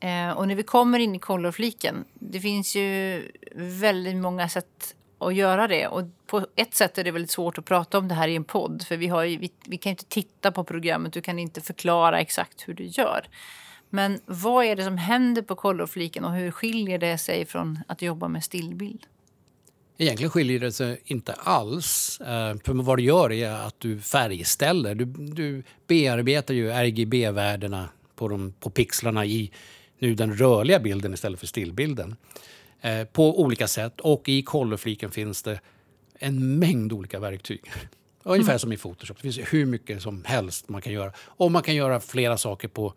[0.00, 3.22] Eh, och när vi kommer in i Color-fliken, det finns ju
[3.54, 4.94] väldigt många sätt
[5.26, 5.86] att göra det.
[5.86, 8.44] Och på ett sätt är det väldigt svårt att prata om det här i en
[8.44, 8.82] podd.
[8.82, 12.20] För vi, har ju, vi, vi kan inte titta på programmet, du kan inte förklara
[12.20, 13.28] exakt hur du gör.
[13.90, 18.02] Men vad är det som händer på Color-fliken och hur skiljer det sig från att
[18.02, 19.06] jobba med stillbild?
[19.98, 22.20] Egentligen skiljer det sig inte alls.
[22.20, 24.94] Eh, för vad du gör är att du färgställer.
[24.94, 29.52] Du, du bearbetar ju RGB-värdena på, de, på pixlarna i
[29.98, 32.16] nu den rörliga bilden istället för stillbilden.
[32.82, 34.00] Eh, på olika sätt.
[34.00, 35.60] Och i colorfliken finns det
[36.14, 37.72] en mängd olika verktyg.
[38.22, 38.58] Ungefär mm.
[38.58, 39.16] som i Photoshop.
[39.16, 41.12] Det finns hur mycket som helst man kan göra.
[41.18, 42.94] Och man kan göra flera saker på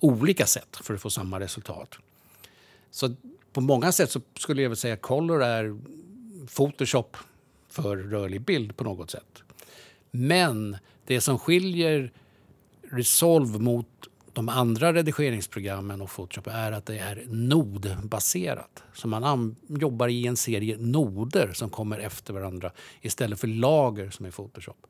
[0.00, 1.98] olika sätt för att få samma resultat.
[2.90, 3.14] Så
[3.52, 5.78] på många sätt så skulle jag väl säga att Color är
[6.46, 7.16] Photoshop
[7.68, 9.42] för rörlig bild på något sätt.
[10.10, 12.12] Men det som skiljer
[12.82, 13.86] Resolve mot
[14.32, 18.82] de andra redigeringsprogrammen och Photoshop är att det är nodbaserat.
[18.94, 24.26] Så man jobbar i en serie noder som kommer efter varandra istället för lager som
[24.26, 24.86] i Photoshop.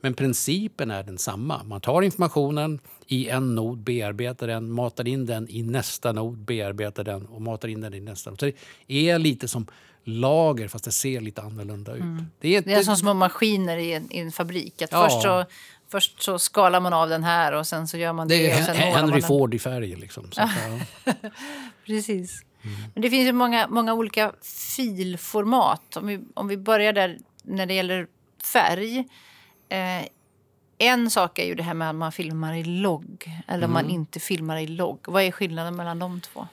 [0.00, 1.64] Men principen är densamma.
[1.64, 7.04] Man tar informationen i en nod, bearbetar den, matar in den i nästa nod, bearbetar
[7.04, 8.40] den och matar in den i nästa nod.
[8.40, 8.50] Så
[8.86, 9.66] det är lite som
[10.04, 12.02] lager fast det ser lite annorlunda ut.
[12.02, 12.26] Mm.
[12.40, 14.82] Det är, det är som små maskiner i en, i en fabrik.
[14.82, 15.08] Att ja.
[15.08, 15.44] först, så,
[15.92, 18.34] först så skalar man av den här och sen så gör man det.
[18.36, 19.96] Det är Henry Ford i färg.
[19.96, 20.32] Liksom.
[20.32, 21.12] Så, ja.
[21.86, 22.42] Precis.
[22.62, 22.76] Mm.
[22.94, 24.32] Men det finns ju många, många olika
[24.96, 25.96] filformat.
[25.96, 28.06] Om vi, om vi börjar där när det gäller
[28.52, 28.98] färg.
[29.68, 30.06] Eh,
[30.78, 33.72] en sak är ju det här med att man filmar i logg eller mm.
[33.72, 34.98] man inte filmar i logg.
[35.06, 36.46] Vad är skillnaden mellan de två?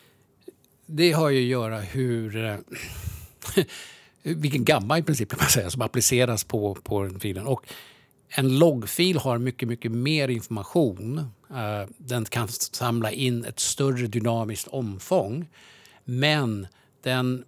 [0.86, 2.56] Det har ju att göra hur eh,
[4.24, 7.48] vilken gamma i princip kan man säga, som appliceras på, på den filen.
[7.48, 7.66] Och
[8.30, 11.18] en loggfil har mycket, mycket mer information.
[11.52, 15.50] Uh, den kan samla in ett större dynamiskt omfång.
[16.04, 16.68] Men
[17.04, 17.44] den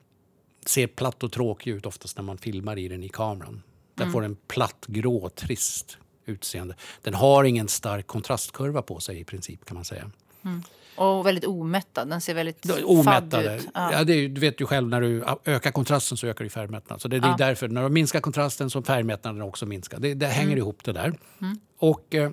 [0.66, 3.64] ser platt och tråkig ut oftast när man filmar i den i kameran.
[3.96, 4.14] Den mm.
[4.14, 6.76] får en platt, grå, trist utseende.
[7.02, 10.12] Den har ingen stark kontrastkurva på sig i princip kan man säga.
[10.46, 10.64] Mm.
[10.96, 12.10] Och väldigt omättad.
[12.10, 13.44] Den ser väldigt Omättade.
[13.44, 13.68] fadd ut.
[13.74, 13.94] Ja.
[13.94, 17.02] Ja, det, du vet ju själv, när du ökar kontrasten så ökar du färgmättnad.
[17.02, 20.00] Så det, det är därför, när du minskar kontrasten så färgmättnaden också minskar.
[20.00, 20.58] Det, det hänger mm.
[20.58, 21.14] ihop det där.
[21.42, 21.60] Mm.
[21.78, 22.32] Och eh,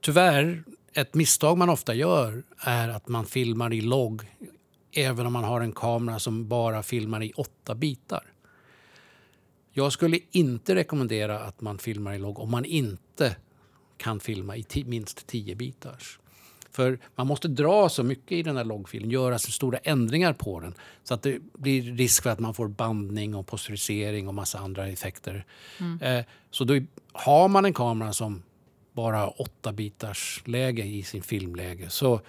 [0.00, 4.22] tyvärr, ett misstag man ofta gör är att man filmar i logg
[4.92, 8.32] även om man har en kamera som bara filmar i åtta bitar.
[9.72, 13.36] Jag skulle inte rekommendera att man filmar i logg om man inte
[13.96, 16.18] kan filma i minst 10 bitars.
[16.74, 20.60] För man måste dra så mycket i den här loggfilen, göra så stora ändringar på
[20.60, 24.58] den så att det blir risk för att man får bandning och posterisering och massa
[24.58, 25.44] andra effekter.
[25.80, 26.02] Mm.
[26.02, 26.80] Eh, så då
[27.12, 28.42] har man en kamera som
[28.92, 32.20] bara har 8 bitars läge i sin filmläge så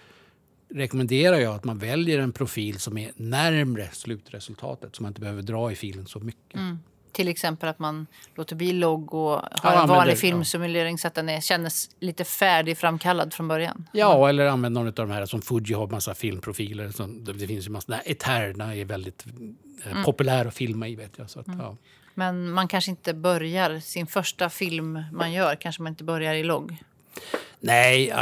[0.69, 5.41] rekommenderar jag att man väljer en profil som är närmre slutresultatet så man inte behöver
[5.41, 6.55] dra i filen så mycket.
[6.55, 6.79] Mm.
[7.15, 11.13] Till exempel att man låter bli logg och har ja, en vanlig filmsimulering så att
[11.13, 13.87] den är, känns lite färdigframkallad från början.
[13.91, 16.89] Ja, eller använder någon av de här som Fuji har massa filmprofiler.
[16.89, 19.25] Som, det finns ju massa, nej, Eterna är väldigt
[19.85, 20.03] eh, mm.
[20.03, 21.29] populär att filma i vet jag.
[21.29, 21.59] Så att, mm.
[21.59, 21.77] ja.
[22.13, 26.43] Men man kanske inte börjar, sin första film man gör kanske man inte börjar i
[26.43, 26.83] logg?
[27.59, 28.13] Nej,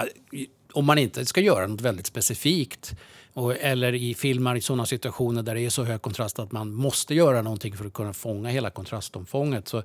[0.73, 2.95] om man inte ska göra något väldigt specifikt
[3.33, 6.73] och, eller i filmar i sådana situationer där det är så hög kontrast att man
[6.73, 9.67] måste göra någonting för att kunna fånga hela kontrastomfånget.
[9.67, 9.83] Så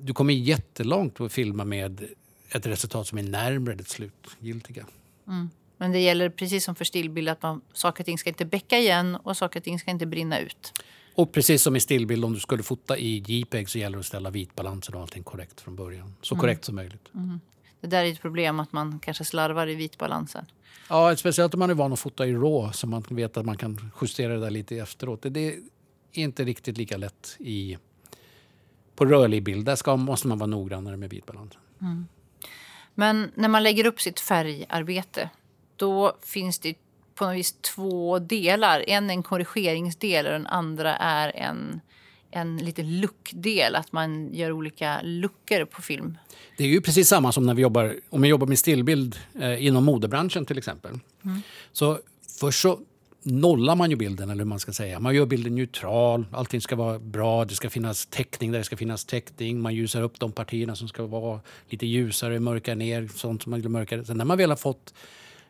[0.00, 2.04] du kommer jättelångt att filma med
[2.50, 4.86] ett resultat som är närmare det slutgiltiga.
[5.26, 5.50] Mm.
[5.76, 8.78] Men det gäller precis som för stillbild att man, saker och ting ska inte bäcka
[8.78, 10.72] igen och saker och ting ska inte brinna ut.
[11.14, 14.06] Och precis som i stillbild, om du skulle fota i JPEG så gäller det att
[14.06, 16.14] ställa vitbalansen och allting korrekt från början.
[16.22, 16.40] Så mm.
[16.40, 17.08] korrekt som möjligt.
[17.14, 17.40] Mm.
[17.80, 20.46] Det där är ett problem att man kanske slarvar i vitbalansen.
[20.88, 23.56] Ja, speciellt om man är van att fota i RAW så man vet att man
[23.56, 25.20] kan justera det där lite efteråt.
[25.22, 25.54] Det är
[26.12, 27.78] inte riktigt lika lätt i,
[28.96, 29.66] på rörlig bild.
[29.66, 31.60] Där ska, måste man vara noggrannare med vitbalansen.
[31.80, 32.06] Mm.
[32.94, 35.30] Men när man lägger upp sitt färgarbete
[35.76, 36.74] då finns det
[37.14, 38.84] på något vis två delar.
[38.86, 41.80] En är en korrigeringsdel och den andra är en
[42.36, 46.18] en liten lookdel, att man gör olika luckor på film.
[46.56, 49.66] Det är ju precis samma som när vi jobbar, om vi jobbar med stillbild eh,
[49.66, 50.98] inom modebranschen till exempel.
[51.24, 51.40] Mm.
[51.72, 51.98] Så
[52.40, 52.78] först så
[53.22, 55.00] nollar man ju bilden, eller hur man ska säga.
[55.00, 58.76] Man gör bilden neutral, allting ska vara bra, det ska finnas täckning där det ska
[58.76, 59.60] finnas täckning.
[59.60, 63.60] Man ljusar upp de partierna som ska vara lite ljusare, mörkar ner sånt som man
[63.60, 64.04] vill mörka.
[64.04, 64.94] Sen när man väl har fått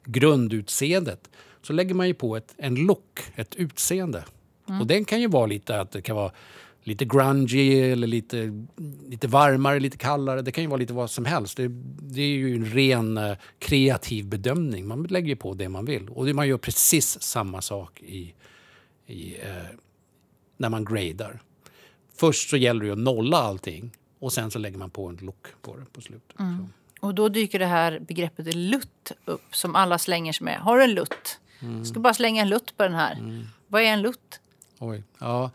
[0.04, 1.30] grundutseendet
[1.62, 4.24] så lägger man ju på ett, en look, ett utseende.
[4.68, 4.80] Mm.
[4.80, 6.32] Och den kan ju vara lite att det kan vara
[6.86, 8.66] lite grungy eller lite,
[9.08, 10.42] lite varmare, lite kallare.
[10.42, 11.56] Det kan ju vara lite vad som helst.
[11.56, 11.68] Det,
[12.00, 14.86] det är ju en ren uh, kreativ bedömning.
[14.86, 16.08] Man lägger på det man vill.
[16.08, 18.34] Och man gör precis samma sak i,
[19.06, 19.78] i, uh,
[20.56, 21.40] när man gradar.
[22.16, 25.46] Först så gäller det att nolla allting och sen så lägger man på en look
[25.62, 26.38] på det på slutet.
[26.38, 26.68] Mm.
[27.00, 30.58] Och då dyker det här begreppet lutt upp som alla slänger sig med.
[30.58, 31.40] Har du en lutt?
[31.60, 31.78] Mm.
[31.78, 33.12] Jag ska bara slänga en lutt på den här.
[33.12, 33.44] Mm.
[33.68, 34.40] Vad är en lutt?
[34.78, 35.02] Oj.
[35.18, 35.50] Ja.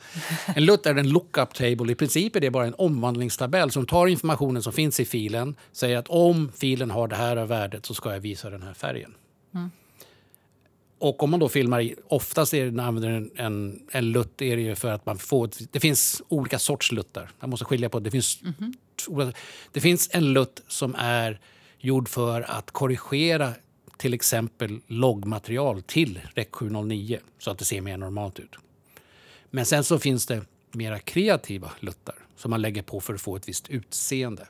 [0.55, 1.91] En LUT är en lookup table.
[1.91, 5.97] I princip är det bara en omvandlingstabell som tar informationen som finns i filen, säger
[5.97, 9.15] att om filen har det här värdet så ska jag visa den här färgen.
[9.55, 9.71] Mm.
[10.99, 14.75] Och om man då filmar oftast är det, använder en, en, en lutt är det
[14.75, 17.31] för att man får, det finns olika sorts luttar.
[17.39, 18.11] Jag måste skilja på det.
[18.11, 18.53] finns, mm
[19.07, 19.33] -hmm.
[19.71, 21.39] det finns en lutt som är
[21.79, 23.53] gjord för att korrigera
[23.97, 28.57] till exempel loggmaterial till REC 709 så att det ser mer normalt ut.
[29.51, 33.35] Men sen så finns det mera kreativa luttar som man lägger på för att få
[33.35, 34.47] ett visst utseende.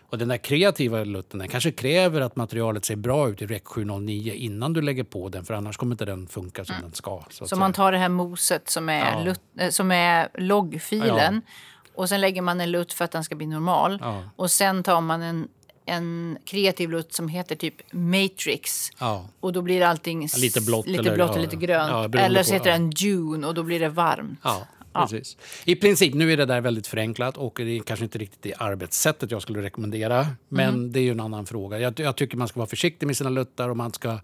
[0.00, 3.62] Och den där kreativa lutten den kanske kräver att materialet ser bra ut i REC
[3.64, 6.82] 709 innan du lägger på den för annars kommer inte den funka som mm.
[6.82, 7.22] den ska.
[7.30, 9.24] Så, så man tar det här moset som är, ja.
[9.24, 11.90] lut, eh, som är loggfilen ja.
[11.94, 13.98] och sen lägger man en lutt för att den ska bli normal.
[14.00, 14.24] Ja.
[14.36, 15.48] Och sen tar man en
[15.86, 18.90] en kreativ lutt som heter typ Matrix.
[18.98, 19.28] Ja.
[19.40, 22.14] Och då blir allting lite blått, lite eller, blått och lite grönt.
[22.14, 24.38] eller så heter den Dune och då blir det varmt.
[24.42, 25.36] Ja, precis.
[25.64, 28.54] I princip, nu är det där väldigt förenklat och det är kanske inte riktigt det
[28.54, 30.26] arbetssättet jag skulle rekommendera.
[30.48, 30.92] Men mm.
[30.92, 31.78] det är ju en annan fråga.
[31.78, 34.18] Jag, jag, tycker man ska vara försiktig med sina luttar och man ska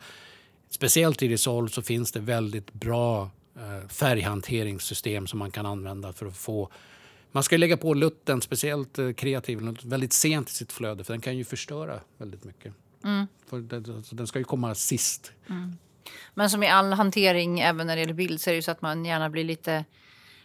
[0.70, 6.26] Speciellt i Resolve så finns det väldigt bra eh, färghanteringssystem som man kan använda för
[6.26, 6.70] att få
[7.32, 11.20] man ska lägga på lutten, speciellt eh, kreativ, väldigt sent i sitt flöde för den
[11.20, 12.74] kan ju förstöra väldigt mycket.
[13.04, 13.26] Mm.
[13.50, 15.32] Den, den ska ju komma sist.
[15.48, 15.76] Mm.
[16.34, 18.70] Men som i all hantering, även när det gäller bild, så är det ju så
[18.70, 19.84] att man gärna blir lite...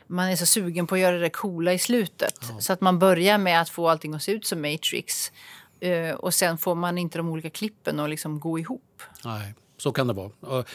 [0.07, 2.39] Man är så sugen på att göra det coola i slutet.
[2.49, 2.59] Ja.
[2.59, 5.31] Så att man börjar med att få allting att se ut som Matrix.
[5.85, 9.01] Uh, och sen får man inte de olika klippen att liksom gå ihop.
[9.25, 10.31] Nej, så kan det vara.
[10.39, 10.69] Och,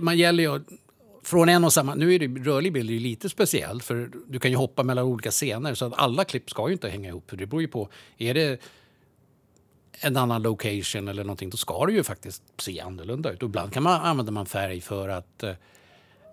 [0.00, 0.60] man gäller ju
[1.22, 1.94] från en och samma...
[1.94, 5.30] Nu är det, rörlig bild är lite speciell för du kan ju hoppa mellan olika
[5.30, 7.30] scener så att alla klipp ska ju inte hänga ihop.
[7.30, 7.88] Det beror ju på.
[8.18, 8.60] Är det
[10.00, 13.42] en annan location eller någonting då ska det ju faktiskt se annorlunda ut.
[13.42, 15.52] Och ibland kan man, använder man färg för att eh,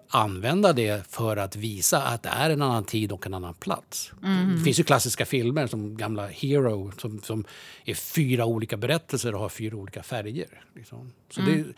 [0.10, 4.12] använda det för att visa att det är en annan tid och en annan plats.
[4.24, 4.56] Mm.
[4.58, 7.46] Det finns ju klassiska filmer som gamla Hero som, som
[7.86, 10.64] är fyra olika berättelser och har fyra olika färger.
[10.76, 11.12] Liksom.
[11.30, 11.64] Så mm.
[11.64, 11.74] det,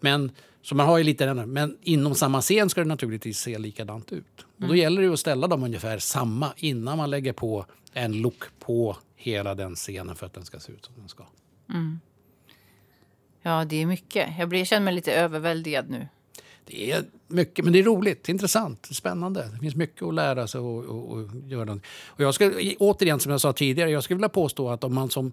[0.00, 4.12] men så man har ju lite Men inom samma scen ska det naturligtvis se likadant
[4.12, 4.24] ut.
[4.38, 4.76] Och då mm.
[4.76, 9.54] gäller det att ställa dem ungefär samma innan man lägger på en look på hela
[9.54, 11.24] den scenen för att den ska se ut som den ska.
[11.68, 12.00] Mm.
[13.42, 14.28] Ja, det är mycket.
[14.38, 16.08] Jag, blir, jag känner mig lite överväldigad nu.
[16.64, 19.48] Det är mycket, men det är roligt, intressant, spännande.
[19.52, 21.80] Det finns mycket att lära sig och, och, och göra.
[22.06, 25.10] Och jag ska, återigen, som jag sa tidigare, jag skulle vilja påstå att om man
[25.10, 25.32] som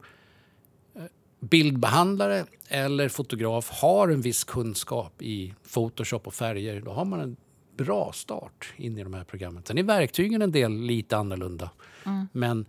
[1.40, 7.38] bildbehandlare eller fotograf har en viss kunskap i Photoshop och färger, då har man en
[7.78, 9.64] bra start in i de här programmen.
[9.66, 11.70] Sen är verktygen en del lite annorlunda.
[12.06, 12.28] Mm.
[12.32, 12.66] Men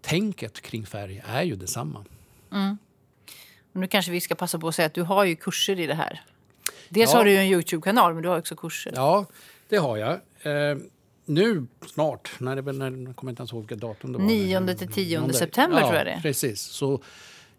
[0.00, 2.04] tänket kring färg är ju detsamma.
[2.52, 2.78] Mm.
[3.72, 5.94] Nu kanske vi ska passa på att säga att du har ju kurser i det
[5.94, 6.20] här.
[6.88, 7.18] Dels ja.
[7.18, 8.92] har du en Youtube-kanal, men du har också kurser.
[8.96, 9.26] Ja,
[9.68, 10.12] det har jag.
[10.12, 10.78] Eh,
[11.24, 14.26] nu snart, när det, när, jag kommer inte ens ihåg vilket datum det var.
[14.26, 16.20] 9 till 10 september ja, tror jag det är.
[16.20, 16.60] Precis.
[16.60, 17.02] Så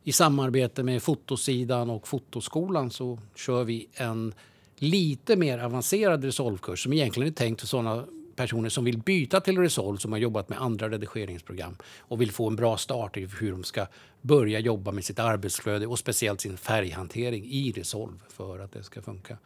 [0.03, 4.33] i samarbete med Fotosidan och Fotoskolan så kör vi en
[4.75, 9.57] lite mer avancerad Resolve-kurs som egentligen är tänkt för sådana personer som vill byta till
[9.57, 13.51] Resolve som har jobbat med andra redigeringsprogram och vill få en bra start i hur
[13.51, 13.87] de ska
[14.21, 19.01] börja jobba med sitt arbetsflöde och speciellt sin färghantering i Resolve för att det ska
[19.01, 19.37] funka.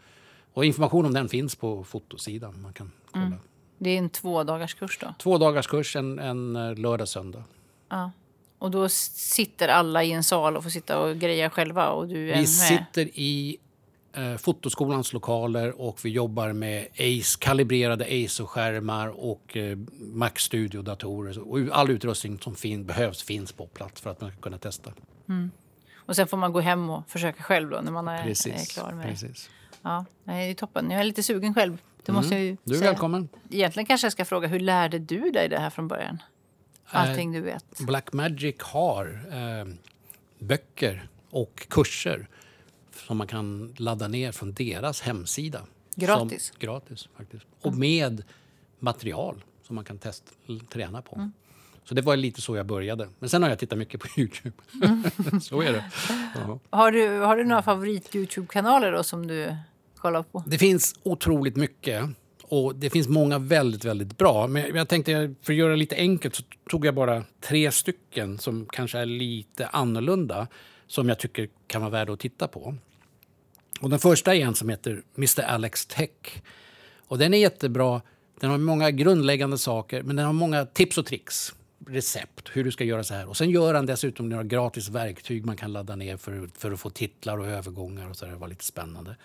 [0.53, 2.61] Och information om den finns på fotosidan.
[2.61, 3.25] Man kan kolla.
[3.25, 3.39] Mm.
[3.77, 5.13] Det är en två dagars kurs då?
[5.19, 7.43] Två dagars kurs, en, en eh, lördag söndag.
[7.89, 8.11] Ja.
[8.59, 12.31] Och då sitter alla i en sal och får sitta och greja själva och du
[12.31, 12.49] är Vi med?
[12.49, 13.57] sitter i
[14.13, 21.39] eh, Fotoskolans lokaler och vi jobbar med ACE, kalibrerade ACE-skärmar och eh, Mac Studio-datorer.
[21.39, 24.91] Och all utrustning som fin behövs finns på plats för att man ska kunna testa.
[25.29, 25.51] Mm.
[25.95, 28.91] Och sen får man gå hem och försöka själv då när man är, är klar
[28.91, 29.49] med precis.
[29.81, 30.91] Ja, det är toppen.
[30.91, 31.77] Jag är lite sugen själv.
[32.05, 32.37] Det måste mm.
[32.37, 32.91] jag ju du är säga.
[32.91, 33.29] välkommen.
[33.49, 36.21] Egentligen kanske jag ska fråga, hur lärde du dig det här från början?
[36.89, 37.79] Allting du vet.
[37.79, 39.73] Blackmagic har eh,
[40.39, 42.27] böcker och kurser
[43.07, 45.61] som man kan ladda ner från deras hemsida.
[45.95, 46.45] Gratis?
[46.45, 47.45] Som, gratis, faktiskt.
[47.61, 48.23] Och med
[48.79, 50.31] material som man kan testa,
[50.69, 51.15] träna på.
[51.15, 51.31] Mm.
[51.83, 53.09] Så det var lite så jag började.
[53.19, 54.55] Men sen har jag tittat mycket på Youtube.
[54.83, 55.41] Mm.
[55.41, 55.91] så är det.
[56.35, 56.59] Ja.
[56.69, 59.55] Har, du, har du några favorit-Youtube-kanaler som du
[59.95, 60.43] kollar på?
[60.47, 62.09] Det finns otroligt mycket.
[62.49, 64.47] Och Det finns många väldigt, väldigt bra.
[64.47, 68.37] Men jag tänkte, för att göra det lite enkelt så tog jag bara tre stycken
[68.37, 70.47] som kanske är lite annorlunda
[70.87, 72.75] som jag tycker kan vara värda att titta på.
[73.81, 76.41] Och den första är en som heter Mr Alex Tech.
[77.07, 78.01] Och den är jättebra.
[78.39, 81.53] Den har många grundläggande saker, men den har många tips och tricks.
[81.87, 83.29] Recept, hur du ska göra så här.
[83.29, 86.79] Och sen gör han dessutom några gratis verktyg man kan ladda ner för, för att
[86.79, 88.31] få titlar och övergångar och så där.
[88.31, 89.15] Det var lite spännande.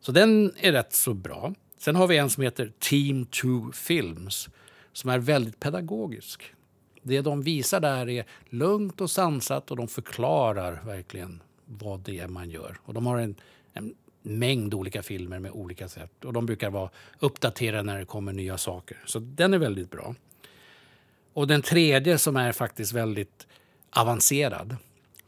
[0.00, 1.54] Så den är rätt så bra.
[1.84, 4.48] Sen har vi en som heter Team 2 Films
[4.92, 6.54] som är väldigt pedagogisk.
[7.02, 12.28] Det de visar där är lugnt och sansat och de förklarar verkligen vad det är
[12.28, 12.78] man gör.
[12.84, 13.34] Och de har en,
[13.72, 18.32] en mängd olika filmer med olika sätt och de brukar vara uppdaterade när det kommer
[18.32, 19.02] nya saker.
[19.06, 20.14] Så den är väldigt bra.
[21.32, 23.46] Och den tredje som är faktiskt väldigt
[23.90, 24.76] avancerad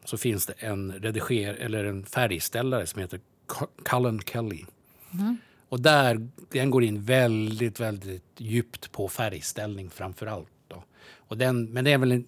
[0.04, 3.20] så finns det en rediger eller en färgställare som heter
[3.84, 4.64] Cullen Kelly.
[5.12, 5.36] Mm.
[5.68, 10.48] Och där, den går in väldigt, väldigt djupt på färgställning framför allt.
[10.68, 10.84] Då.
[11.16, 12.24] Och den, men det är väl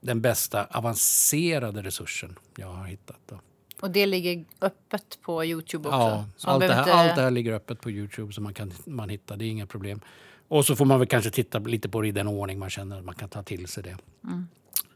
[0.00, 3.20] den bästa avancerade resursen jag har hittat.
[3.26, 3.40] Då.
[3.80, 5.98] Och det ligger öppet på Youtube också?
[5.98, 6.94] Ja, allt det, här, inte...
[6.94, 9.36] allt det här ligger öppet på Youtube så man kan man hitta.
[9.36, 10.00] Det är inga problem.
[10.48, 12.98] Och så får man väl kanske titta lite på det i den ordning man känner
[12.98, 13.96] att man kan ta till sig det.
[14.24, 14.46] Mm.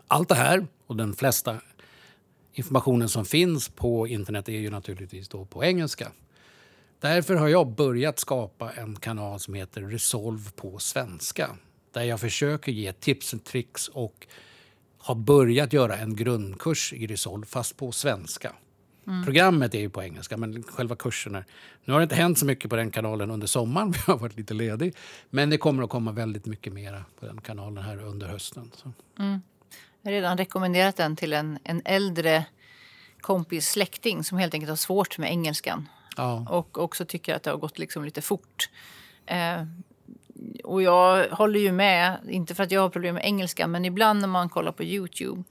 [0.07, 1.61] Allt det här och den flesta
[2.53, 6.13] informationen som finns på internet är ju naturligtvis då på engelska.
[7.01, 11.57] Därför har jag börjat skapa en kanal som heter Resolve på svenska.
[11.93, 14.27] Där jag försöker ge tips och tricks och
[14.99, 18.53] har börjat göra en grundkurs i Resolve fast på svenska.
[19.07, 19.25] Mm.
[19.25, 21.45] Programmet är ju på engelska, men själva kursen är...
[21.85, 24.37] Nu har det inte hänt så mycket på den kanalen under sommaren, vi har varit
[24.37, 24.95] lite ledig.
[25.31, 28.71] Men det kommer att komma väldigt mycket mer på den kanalen här under hösten.
[29.19, 29.43] Mm.
[30.03, 32.45] Jag har redan rekommenderat den till en, en äldre
[33.21, 35.89] kompis, släkting som helt enkelt har svårt med engelskan.
[36.17, 36.47] Ja.
[36.49, 38.71] Och också tycker att det har gått liksom lite fort.
[39.27, 39.63] Eh,
[40.65, 44.21] och jag håller ju med, inte för att jag har problem med engelska, men ibland
[44.21, 45.43] när man kollar på Youtube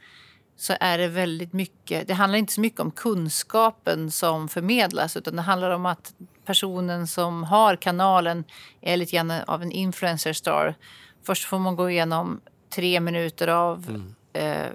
[0.55, 5.35] så är det väldigt mycket, det handlar inte så mycket om kunskapen som förmedlas utan
[5.35, 6.13] det handlar om att
[6.45, 8.43] personen som har kanalen
[8.81, 10.75] är lite grann av en influencer star.
[11.23, 14.15] Först får man gå igenom tre minuter av mm.
[14.33, 14.71] eh,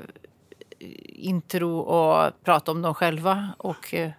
[1.09, 4.11] intro och prata om dem själva och eh,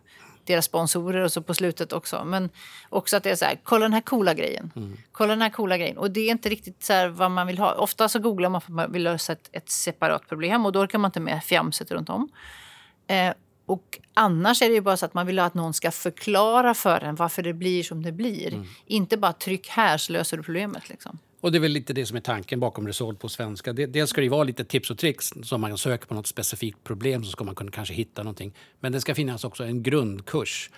[0.45, 2.23] deras sponsorer och så på slutet också.
[2.25, 2.49] Men
[2.89, 4.71] också att det är så här, kolla den här coola grejen.
[4.75, 4.97] Mm.
[5.11, 5.97] Kolla den här coola grejen.
[5.97, 7.73] Och det är inte riktigt så vad man vill ha.
[7.73, 10.79] Ofta så googlar man för att man vill lösa ett, ett separat problem och då
[10.79, 12.29] orkar man inte med fjamset runt om.
[13.07, 13.33] Eh,
[13.65, 17.01] och annars är det ju bara så att man vill att någon ska förklara för
[17.03, 18.53] en varför det blir som det blir.
[18.53, 18.65] Mm.
[18.85, 20.89] Inte bara tryck här så löser du problemet.
[20.89, 21.19] Liksom.
[21.45, 23.73] Och det är väl lite det som är tanken bakom Resolve på svenska.
[23.73, 25.33] Dels ska det vara lite tips och tricks.
[25.43, 28.53] Så om man söker på något specifikt problem så ska man kunna kanske hitta någonting.
[28.79, 30.69] Men det ska finnas också en grundkurs.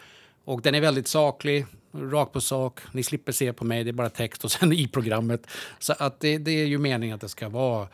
[0.45, 2.79] Och den är väldigt saklig, rakt på sak.
[2.91, 5.47] Ni slipper se på mig, det är bara text och sen i programmet.
[5.79, 7.87] Så att det, det är ju meningen att det ska vara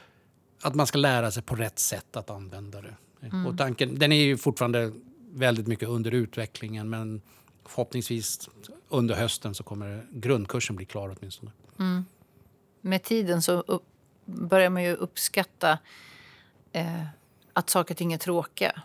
[0.61, 2.95] att man ska lära sig på rätt sätt att använda det.
[3.27, 3.45] Mm.
[3.45, 4.91] Och tanken, den är ju fortfarande
[5.31, 7.21] väldigt mycket under utvecklingen men
[7.65, 8.49] förhoppningsvis
[8.89, 11.51] under hösten så kommer grundkursen bli klar åtminstone.
[11.79, 12.05] Mm
[12.83, 13.83] med tiden så upp,
[14.25, 15.77] börjar man ju uppskatta
[16.71, 17.03] eh,
[17.53, 18.81] att saker och ting är tråkiga.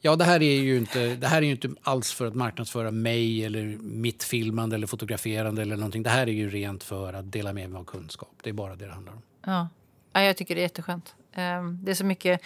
[0.00, 3.44] Ja, det här är ju inte, det här är inte alls för att marknadsföra mig
[3.44, 6.02] eller mitt filmande eller fotograferande eller någonting.
[6.02, 8.34] Det här är ju rent för att dela med mig av kunskap.
[8.42, 9.22] Det är bara det det handlar om.
[9.46, 9.68] Ja,
[10.12, 11.14] ja jag tycker det är jätteskönt.
[11.32, 12.40] Ehm, det är så mycket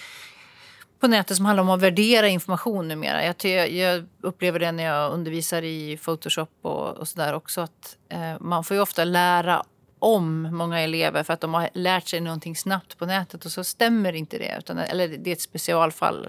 [1.00, 3.24] på nätet som handlar om att värdera information numera.
[3.24, 7.60] Jag, jag upplever det när jag undervisar i Photoshop och, och sådär också.
[7.60, 9.64] att eh, Man får ju ofta lära
[9.98, 13.64] om många elever för att de har lärt sig någonting snabbt på nätet och så
[13.64, 14.56] stämmer inte det.
[14.58, 16.28] Utan, eller det är ett specialfall.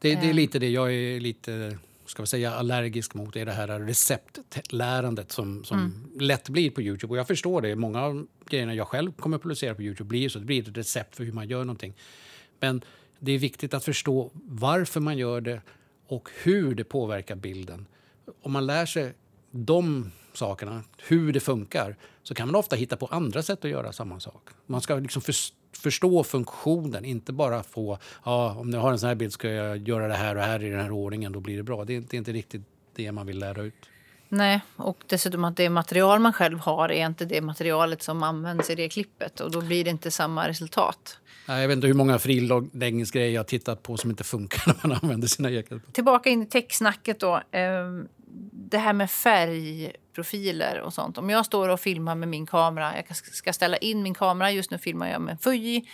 [0.00, 0.34] Det, det är eh.
[0.34, 1.78] lite det jag är lite
[2.10, 6.10] ska vi säga, allergisk mot är det här receptlärandet som, som mm.
[6.20, 7.10] lätt blir på Youtube.
[7.10, 7.76] Och jag förstår det.
[7.76, 10.38] Många av grejerna jag själv kommer att producera på Youtube blir så.
[10.38, 11.94] Det blir ett recept för hur man gör någonting.
[12.60, 12.82] Men
[13.18, 15.60] det är viktigt att förstå varför man gör det
[16.06, 17.86] och hur det påverkar bilden.
[18.42, 19.12] Om man lär sig
[19.50, 21.96] de sakerna, hur det funkar,
[22.30, 24.48] så kan man ofta hitta på andra sätt att göra samma sak.
[24.66, 25.22] Man ska liksom
[25.72, 29.88] förstå funktionen, inte bara få ja, om jag har en sån här bild ska jag
[29.88, 31.84] göra det här och här i den här ordningen, då blir det bra.
[31.84, 32.62] Det är, det är inte riktigt
[32.94, 33.74] det man vill lära ut.
[34.28, 38.70] Nej, och dessutom att det material man själv har är inte det materialet som används
[38.70, 41.18] i det klippet och då blir det inte samma resultat.
[41.46, 44.98] Jag vet inte hur många friläggningsgrejer jag har tittat på som inte funkar när man
[45.02, 45.80] använder sina egna.
[45.92, 47.42] Tillbaka in i techsnacket då.
[47.50, 48.08] Ehm,
[48.52, 51.18] det här med färg profiler och sånt.
[51.18, 54.70] Om jag står och filmar med min kamera, jag ska ställa in min kamera, just
[54.70, 55.88] nu filmar jag med Fuji,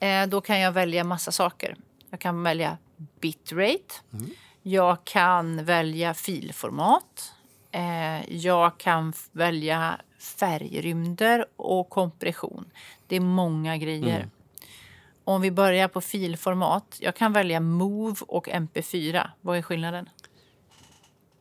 [0.00, 1.76] eh, då kan jag välja massa saker.
[2.10, 2.78] Jag kan välja
[3.20, 4.30] bitrate, mm.
[4.62, 7.32] jag kan välja filformat,
[7.72, 12.70] eh, jag kan välja färgrymder och kompression.
[13.06, 14.16] Det är många grejer.
[14.16, 14.30] Mm.
[15.24, 16.96] Om vi börjar på filformat.
[17.00, 19.30] Jag kan välja MOV och MP4.
[19.40, 20.08] Vad är skillnaden?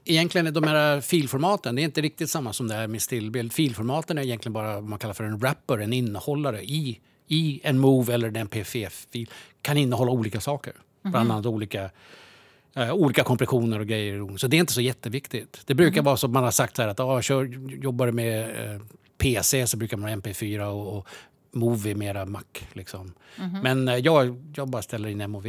[0.09, 3.53] Egentligen är de här filformaten det är inte riktigt samma som det här med stillbild.
[3.53, 7.79] Filformaten är egentligen bara vad man kallar för en wrapper, en innehållare i, i en
[7.79, 9.29] MOV eller en PFF-fil.
[9.61, 10.71] kan innehålla olika saker.
[10.71, 11.11] Mm -hmm.
[11.11, 11.89] Bland annat olika,
[12.77, 14.37] uh, olika kompressioner och grejer.
[14.37, 15.61] Så det är inte så jätteviktigt.
[15.65, 17.45] Det brukar mm vara som man har sagt här att ah, kör,
[17.83, 18.81] jobbar du med uh,
[19.17, 21.07] PC så brukar man ha MP4 och, och
[21.51, 22.43] Movie mera Mac.
[22.73, 23.13] Liksom.
[23.37, 23.63] Mm -hmm.
[23.63, 25.45] Men uh, jag, jag bara ställer in MOV.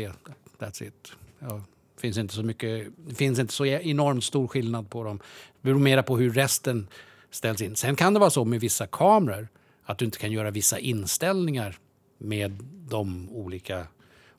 [0.58, 1.12] That's it.
[1.38, 1.62] Ja
[2.00, 5.18] finns inte så mycket, det finns inte så enormt stor skillnad på dem.
[5.18, 6.88] Det beror mer på hur resten
[7.30, 7.76] ställs in.
[7.76, 9.48] Sen kan det vara så med vissa kameror
[9.84, 11.78] att du inte kan göra vissa inställningar
[12.18, 13.86] med de olika...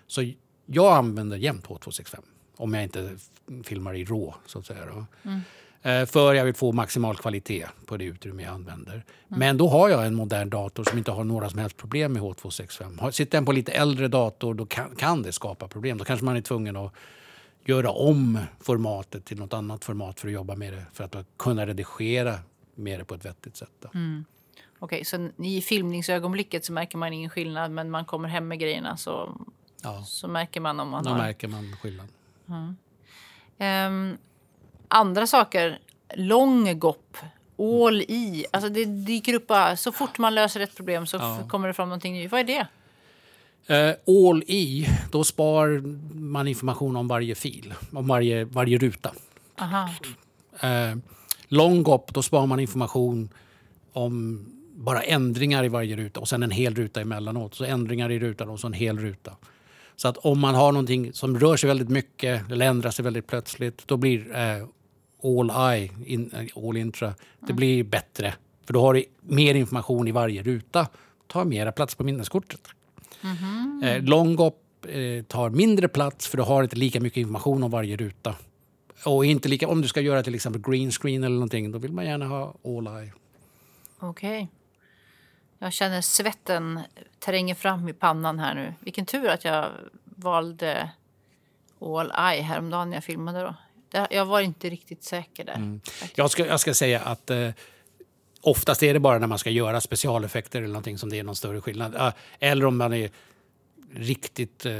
[0.06, 0.32] Så
[0.66, 2.16] jag använder jämt H265
[2.56, 3.16] om jag inte
[3.64, 4.34] filmar i RAW.
[4.46, 5.06] Så att säga.
[5.22, 5.40] Mm.
[5.82, 8.92] Eh, för jag vill få maximal kvalitet på det utrymme jag använder.
[8.92, 9.04] Mm.
[9.28, 12.22] Men då har jag en modern dator som inte har några som helst problem med
[12.22, 13.10] H265.
[13.10, 15.98] Sitter den på lite äldre dator då kan, kan det skapa problem.
[15.98, 16.92] Då kanske man är tvungen att
[17.64, 21.66] göra om formatet till något annat format för att jobba med det för att kunna
[21.66, 22.38] redigera
[22.74, 23.84] med det på ett vettigt sätt.
[23.94, 24.24] Mm.
[24.78, 28.58] Okej, okay, så i filmningsögonblicket så märker man ingen skillnad men man kommer hem med
[28.58, 29.40] grejerna så,
[29.82, 30.02] ja.
[30.06, 31.18] så märker man om man Då har...
[31.18, 32.08] märker man skillnad.
[32.48, 32.76] Mm.
[34.10, 34.18] Um,
[34.90, 35.78] andra saker,
[36.14, 37.16] lång gopp,
[37.58, 38.46] all i.
[38.50, 41.38] Alltså det dyker upp bara, så fort man löser ett problem så ja.
[41.48, 42.32] kommer det fram någonting nytt.
[42.32, 42.66] Vad är det?
[43.70, 45.82] Uh, all i, då spar
[46.14, 49.12] man information om varje fil, om varje, varje ruta.
[49.58, 49.88] Aha.
[50.64, 50.98] Uh,
[51.48, 53.28] lång gopp, då sparar man information
[53.92, 57.54] om bara ändringar i varje ruta och sen en hel ruta emellanåt.
[57.54, 59.36] Så ändringar i rutan och så en hel ruta.
[59.96, 63.26] Så att om man har någonting som rör sig väldigt mycket eller ändrar sig väldigt
[63.26, 64.66] plötsligt, då blir eh,
[65.22, 68.34] all eye, in, eh, all intra, det blir bättre.
[68.64, 70.88] För då har du mer information i varje ruta.
[71.26, 72.60] tar mera plats på minneskortet.
[73.22, 77.70] Mm eh, Longop eh, tar mindre plats för du har inte lika mycket information om
[77.70, 78.34] varje ruta.
[79.04, 81.92] Och inte lika, om du ska göra till exempel green screen eller någonting, då vill
[81.92, 83.12] man gärna ha all eye.
[83.98, 84.42] Okej.
[84.42, 84.46] Okay.
[85.58, 86.80] Jag känner svetten
[87.18, 88.74] tränger fram i pannan här nu.
[88.80, 89.70] Vilken tur att jag
[90.04, 90.90] valde
[91.80, 93.40] all eye häromdagen när jag filmade.
[93.40, 93.54] Då.
[94.10, 95.54] Jag var inte riktigt säker där.
[95.54, 95.80] Mm.
[96.14, 97.50] Jag, ska, jag ska säga att eh,
[98.40, 101.36] oftast är det bara när man ska göra specialeffekter eller någonting som det är någon
[101.36, 102.12] större skillnad.
[102.38, 103.10] Eller om man är
[103.94, 104.72] riktigt eh,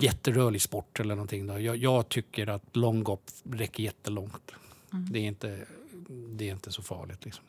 [0.00, 1.46] jätterörlig sport eller någonting.
[1.46, 1.58] Då.
[1.58, 3.22] Jag, jag tycker att långgopp
[3.52, 4.50] räcker jättelångt.
[4.92, 5.12] Mm.
[5.12, 5.58] Det, är inte,
[6.08, 7.24] det är inte så farligt.
[7.24, 7.44] Liksom.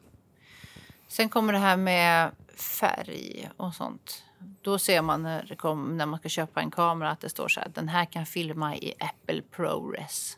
[1.08, 4.24] Sen kommer det här med färg och sånt.
[4.62, 7.60] Då ser man när, kom, när man ska köpa en kamera att det står så
[7.60, 7.72] här.
[7.76, 10.38] Den här kan filma i Apple ProRes.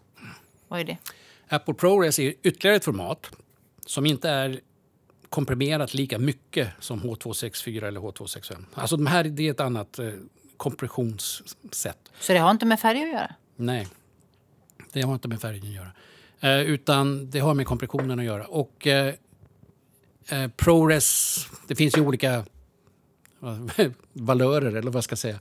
[0.72, 0.98] Vad är det?
[1.48, 3.32] Apple ProRes är ytterligare ett format
[3.86, 4.60] som inte är
[5.30, 8.66] komprimerat lika mycket som H264 eller H265.
[8.74, 10.12] Alltså de här det är ett annat eh,
[10.58, 12.12] kompressionssätt.
[12.20, 13.36] Så det har inte med färg att göra?
[13.56, 13.88] Nej,
[14.94, 15.92] det har inte med färgen att göra.
[16.40, 18.46] Eh, utan det har med kompressionen att göra.
[18.46, 19.14] Och eh,
[20.30, 22.46] eh ProRes, det finns ju olika
[24.14, 25.40] valörer eller vad ska jag säga.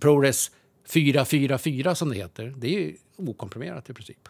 [0.00, 0.50] ProRes
[0.88, 4.28] 444 som det heter, det är ju okomprimerat i princip.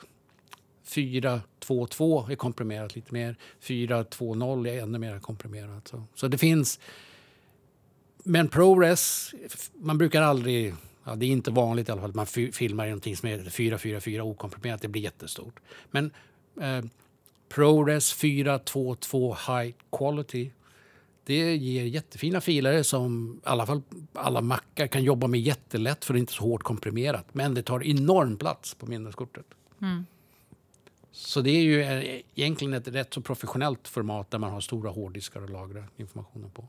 [0.87, 3.37] 422 är komprimerat lite mer.
[3.61, 5.89] 420 är ännu mer komprimerat.
[5.89, 6.80] Så, så det finns...
[8.28, 9.34] Men ProRes,
[9.74, 10.74] man brukar aldrig
[11.09, 13.51] Ja, det är inte vanligt i alla fall att man filmar i någonting som är
[13.51, 14.82] 444 okomprimerat.
[14.82, 15.61] Det blir jättestort.
[15.91, 16.11] Men
[16.61, 16.84] eh,
[17.49, 20.51] ProRes 422 High Quality
[21.24, 23.82] det ger jättefina filer som i alla fall
[24.12, 27.26] alla mackar kan jobba med jättelätt för det är inte så hårt komprimerat.
[27.32, 29.47] Men det tar enorm plats på minneskortet.
[29.82, 30.07] Mm.
[31.17, 34.91] Så det är ju eh, egentligen ett rätt så professionellt format där man har stora
[34.91, 36.69] hårddiskar att lagra informationen på.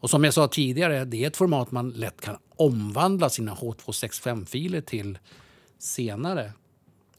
[0.00, 4.80] Och som jag sa tidigare, det är ett format man lätt kan omvandla sina H265-filer
[4.80, 5.18] till
[5.78, 6.52] senare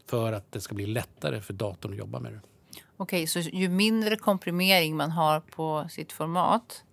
[0.05, 2.39] för att det ska bli lättare för datorn att jobba med det.
[2.97, 6.83] Okej, så ju mindre komprimering man har på sitt format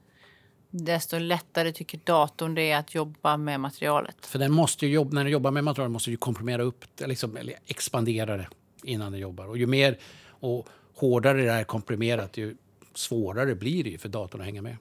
[0.71, 4.27] desto lättare tycker datorn det är att jobba med materialet.
[4.27, 7.37] För den måste ju jobba, när den jobbar med material måste ju komprimera upp liksom,
[7.37, 8.49] eller expandera det
[8.83, 9.47] innan den jobbar.
[9.47, 9.99] Och ju mer
[10.29, 12.57] och hårdare det är komprimerat, ju
[12.95, 14.77] svårare blir det för datorn att hänga med.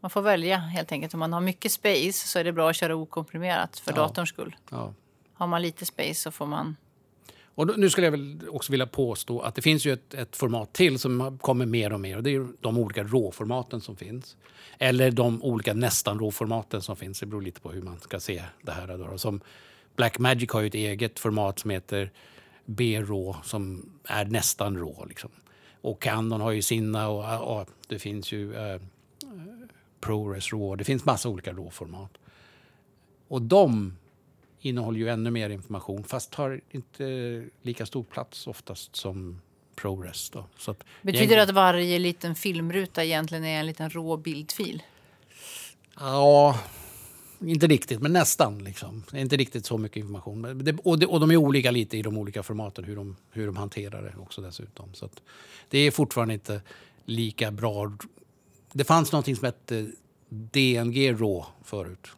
[0.00, 1.14] Man får välja helt enkelt.
[1.14, 3.96] Om man har mycket space så är det bra att köra okomprimerat för Ja.
[3.96, 4.56] datorns skull.
[4.70, 4.94] Ja.
[5.34, 6.76] Har man lite space så får man...
[7.54, 10.72] Och nu skulle jag väl också vilja påstå att det finns ju ett, ett format
[10.72, 14.36] till som kommer mer och mer och det är de olika råformaten som finns.
[14.78, 17.20] Eller de olika nästan råformaten som finns.
[17.20, 18.98] Det beror lite på hur man ska se det här.
[19.10, 19.18] Då.
[19.18, 19.40] Som
[19.96, 22.10] Blackmagic har ju ett eget format som heter
[22.64, 25.08] B-RAW som är nästan RAW.
[25.08, 25.30] Liksom.
[25.80, 28.80] Och Canon har ju sina och, och det finns ju eh,
[30.00, 30.76] ProRes RAW.
[30.76, 32.10] Det finns massa olika RAW-format.
[33.28, 33.96] Och de
[34.60, 39.40] innehåller ju ännu mer information fast tar inte lika stor plats oftast som
[39.76, 40.30] ProRes.
[40.30, 40.46] Då.
[40.58, 44.82] Så att Betyder det att varje liten filmruta egentligen är en liten rå bildfil?
[45.98, 46.58] Ja,
[47.48, 48.64] inte riktigt, men nästan.
[48.64, 49.02] Liksom.
[49.10, 50.64] Det är inte riktigt så mycket information.
[50.64, 53.46] Det, och, det, och de är olika lite i de olika formaten, hur de, hur
[53.46, 54.94] de hanterar det också dessutom.
[54.94, 55.08] Så
[55.68, 56.62] det är fortfarande inte
[57.04, 57.92] lika bra.
[58.72, 59.90] Det fanns någonting som hette
[60.28, 62.08] DNG RAW förut.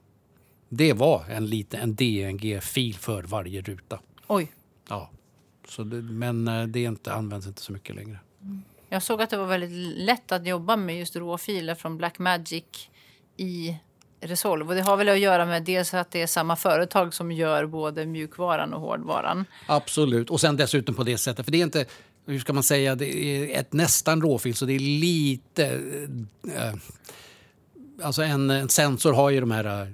[0.68, 4.00] Det var en, liten, en DNG-fil för varje ruta.
[4.26, 4.50] Oj,
[4.88, 5.10] Ja.
[5.68, 8.18] Så det, men eh, det är inte, används inte så mycket längre.
[8.88, 12.88] jag såg att det var väldigt lätt att jobba med just råfiler från Blackmagic
[13.36, 13.76] i
[14.26, 14.68] Resolve.
[14.68, 17.66] Och det har väl att göra med dels att det är samma företag som gör
[17.66, 19.44] både mjukvaran och hårdvaran.
[19.66, 20.30] Absolut.
[20.30, 21.44] Och sen dessutom på det sättet.
[21.44, 21.86] För det är inte,
[22.26, 25.64] hur ska man säga, det är ett nästan råfil så det är lite...
[26.56, 26.74] Äh,
[28.02, 29.92] alltså en, en sensor har ju de här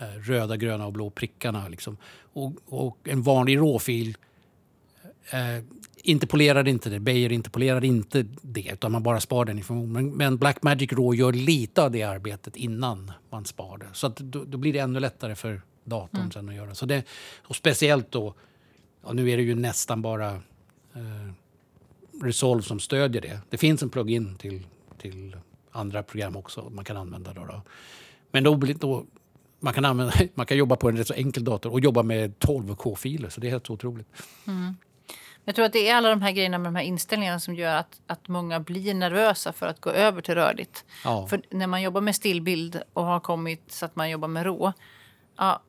[0.00, 1.68] äh, röda, gröna och blå prickarna.
[1.68, 1.96] Liksom.
[2.32, 4.16] Och, och en vanlig råfil
[5.30, 5.64] eh,
[6.02, 10.10] interpolerar inte det, Beijer interpolerar inte det utan man bara spar den informationen.
[10.10, 13.88] Men, Blackmagic RAW gör lite av det arbetet innan man spar det.
[13.92, 16.74] Så att då, då blir det ännu lättare för datorn sen att göra.
[16.74, 17.04] Så det,
[17.42, 18.34] och speciellt då,
[19.04, 20.30] ja, nu är det ju nästan bara
[20.94, 21.32] eh,
[22.22, 23.40] Resolve som stödjer det.
[23.50, 24.66] Det finns en plugin till,
[24.98, 25.36] till
[25.70, 27.32] andra program också man kan använda.
[27.32, 27.62] Då, då.
[28.30, 29.04] Men då, då,
[29.60, 32.34] man, kan använda, man kan jobba på en rätt så enkel dator och jobba med
[32.38, 34.06] 12K-filer, så det är helt otroligt.
[35.44, 37.74] Jag tror att det är alla de här grejerna med de här inställningarna som gör
[37.74, 40.84] att, att många blir nervösa för att gå över till rörligt.
[41.04, 41.26] Ja.
[41.26, 44.72] För när man jobbar med stillbild och har kommit så att man jobbar med rå.
[45.38, 45.62] Ja,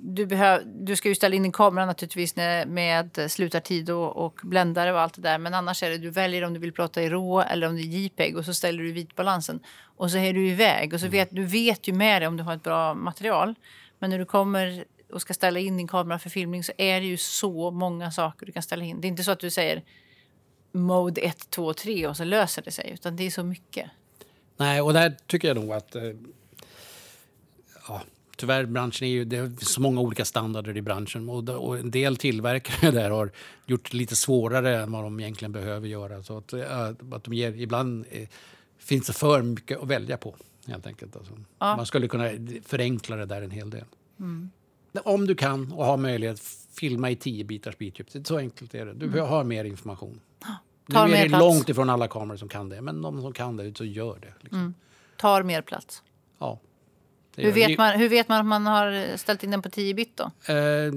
[0.00, 4.92] du, behöv, du ska ju ställa in din kamera naturligtvis med slutartid och, och bländare
[4.92, 5.38] och allt det där.
[5.38, 7.82] Men annars är det du väljer om du vill prata i rå eller om det
[7.82, 9.60] är JPEG och så ställer du vitbalansen.
[9.96, 12.42] Och så är du iväg och så vet du vet ju med dig om du
[12.42, 13.54] har ett bra material.
[13.98, 17.06] Men när du kommer och ska ställa in din kamera för filmning så är det
[17.06, 19.00] ju så många saker du kan ställa in.
[19.00, 19.82] Det är inte så att du säger
[20.72, 22.90] mode 1, 2, 3 och så löser det sig.
[22.94, 23.90] Utan det är så mycket.
[24.56, 25.94] Nej, och där tycker jag nog att...
[25.94, 26.02] Eh,
[27.88, 28.02] ja,
[28.36, 31.90] tyvärr, branschen är ju, det är så många olika standarder i branschen och, och en
[31.90, 33.30] del tillverkare där har
[33.66, 36.22] gjort det lite svårare än vad de egentligen behöver göra.
[36.22, 36.82] Så att, eh,
[37.12, 38.28] att de ger, ibland eh,
[38.78, 40.34] finns det för mycket att välja på,
[40.66, 41.16] helt enkelt.
[41.16, 41.76] Alltså, Ja.
[41.76, 42.30] Man skulle kunna
[42.64, 43.84] förenkla det där en hel del.
[45.04, 46.40] Om du kan och har möjlighet,
[46.72, 48.26] filma i 10 bitars bitdjup.
[48.26, 48.92] Så enkelt är det.
[48.92, 50.20] Du har mer information.
[50.92, 51.40] Tar nu är det plats.
[51.40, 54.32] långt ifrån alla kameror som kan det, men de som kan det, så gör det.
[54.40, 54.74] Liksom.
[55.16, 56.02] Tar mer plats.
[56.38, 56.58] Ja.
[57.36, 60.16] Hur vet, man, hur vet man att man har ställt in den på 10 bit
[60.16, 60.52] då?
[60.52, 60.92] Eh,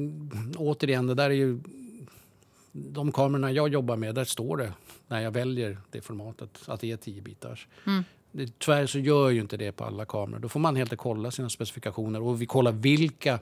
[0.57, 1.59] återigen, det där är ju...
[2.71, 4.73] De kamerorna jag jobbar med, där står det
[5.07, 7.67] när jag väljer det formatet att det är 10 bitars.
[8.31, 10.39] Det, tyvärr så gör ju inte det på alla kameror.
[10.39, 13.39] Då får man helt enkelt kolla sina specifikationer och vi kollar vilka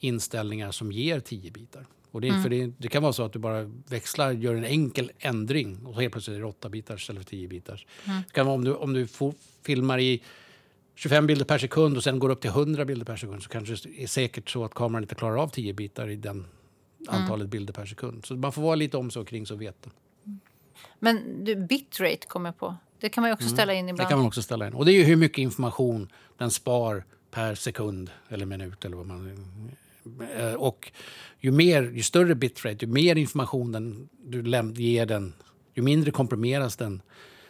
[0.00, 1.86] inställningar som ger 10 bitar.
[2.10, 5.10] Och det, för det, det kan vara så att du bara växlar, gör en enkel
[5.18, 7.86] ändring och så helt plötsligt är det 8 bitars istället för 10 bitars.
[8.04, 10.22] Det kan vara om du, om du får, filmar i
[10.94, 13.88] 25 bilder per sekund och sen går upp till 100 bilder per sekund så kanske
[13.88, 16.46] det är säkert så att kameran inte klarar av 10 bitar i den
[17.08, 18.26] antalet bilder per sekund.
[18.26, 19.90] Så man får vara lite om så kring så vet det.
[20.98, 22.76] Men du, bitrate kommer jag på.
[23.00, 24.08] Det kan man också ställa in Det ibland.
[24.08, 24.74] kan man också ställa in.
[24.74, 28.84] Och det är ju hur mycket information den spar per sekund eller minut.
[28.84, 29.36] Eller vad man,
[30.56, 30.92] och
[31.38, 34.42] ju, mer, ju större bitrate, ju mer information den, du
[34.82, 35.34] ger den,
[35.74, 37.02] ju mindre komprimeras den.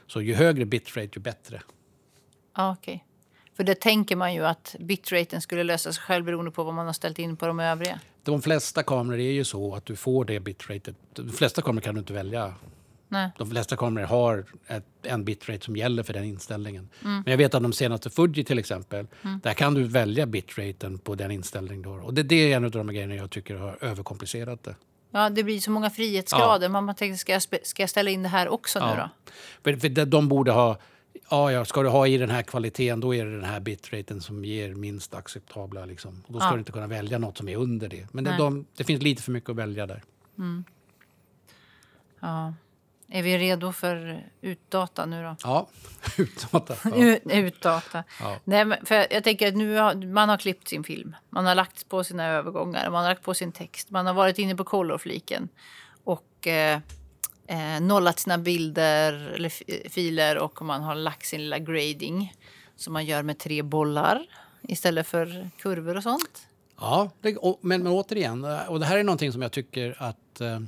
[0.06, 1.62] Så ju högre bitrate, ju bättre.
[2.56, 3.04] Ja, okej.
[3.56, 6.86] För det tänker man ju att bitraten skulle lösa sig själv beroende på vad man
[6.86, 8.00] har ställt in på de övriga.
[8.22, 10.96] De flesta kameror är ju så att du får det bitratet.
[11.12, 12.54] De flesta kameror kan du inte välja.
[13.08, 13.30] Nej.
[13.38, 16.88] De flesta kameror har ett, en bitrate som gäller för den inställningen.
[17.00, 19.06] Men jag vet att de senaste Fuji till exempel,
[19.42, 21.98] där kan du välja bitraten på den inställning du har.
[21.98, 24.74] Och det, det är en av de grejerna jag tycker har överkomplicerat det.
[25.10, 26.68] Ja, det blir så många frihetsgrader.
[26.68, 28.92] Man tänkte, ska jag, ska jag ställa in det här också nu då?
[28.96, 29.10] Ja.
[29.64, 30.78] För, för de- de borde ha,
[31.30, 34.20] ja, ja, ska du ha i den här kvaliteten då är det den här bitraten
[34.20, 35.84] som ger minst acceptabla.
[35.84, 36.22] Liksom.
[36.26, 36.52] Och då ska Ja.
[36.52, 38.06] du inte kunna välja något som är under det.
[38.12, 40.02] Men det, de, det finns lite för mycket att välja där.
[42.20, 42.54] Ja.
[43.10, 45.36] Är vi redo för utdata nu då?
[45.42, 45.68] Ja,
[46.18, 46.74] utdata.
[46.84, 46.96] Ja.
[46.96, 48.04] Ut, utdata.
[48.20, 48.36] Ja.
[48.44, 51.16] Nej, för jag tänker att nu har, man har klippt sin film.
[51.30, 52.90] Man har lagt på sina övergångar.
[52.90, 53.90] Man har lagt på sin text.
[53.90, 55.48] Man har varit inne på colorfliken.
[56.04, 56.80] Och eh,
[57.46, 60.38] eh, nollat sina bilder eller fi- filer.
[60.38, 62.34] Och man har lagt sin lilla grading.
[62.76, 64.26] Som man gör med tre bollar.
[64.62, 66.46] Istället för kurvor och sånt.
[66.80, 70.40] Ja, det, och, men, men återigen, och det här är någonting som jag tycker att
[70.40, 70.60] eh,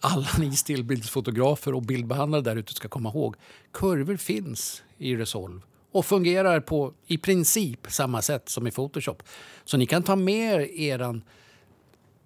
[0.00, 3.36] alla ni stillbildsfotografer och bildbehandlare där ute ska komma ihåg.
[3.72, 5.60] Kurvor finns i Resolve
[5.92, 9.22] och fungerar på i princip samma sätt som i Photoshop.
[9.64, 11.20] Så ni kan ta med er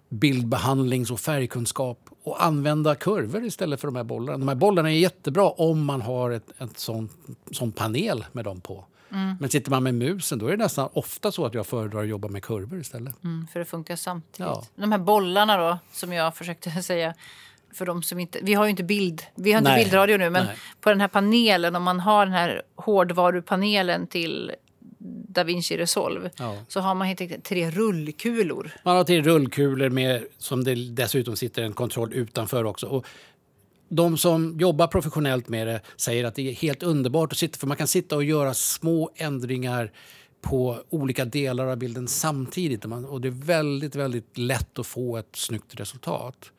[0.09, 4.37] bildbehandlings och färgkunskap och använda kurvor istället för de här bollarna.
[4.37, 7.09] De här bollarna är jättebra om man har ett, ett sån,
[7.51, 8.85] sån panel med dem på.
[9.39, 12.07] Men sitter man med musen då är det nästan ofta så att jag föredrar att
[12.07, 13.23] jobba med kurvor istället.
[13.23, 14.39] Mm, för det funkar samtidigt.
[14.39, 14.63] Ja.
[14.75, 17.13] De här bollarna då, som jag försökte säga.
[17.73, 20.29] För de som inte, vi har ju inte bild, vi har inte Nej, bildradio nu,
[20.29, 20.55] men nej.
[20.81, 24.51] på den här panelen, om man har den här hårdvarupanelen till
[25.27, 26.57] DaVinci Resolve, Ja.
[26.67, 28.71] så har man helt enkelt tre rullkulor.
[28.85, 32.87] Man har till rullkulor med, som det dessutom sitter en kontroll utanför också.
[32.87, 33.05] Och
[33.89, 37.67] de som jobbar professionellt med det säger att det är helt underbart att sitta, för
[37.67, 39.91] man kan sitta och göra små ändringar
[40.41, 42.85] på olika delar av bilden samtidigt.
[42.85, 46.51] Och det är väldigt, väldigt lätt att få ett snyggt resultat.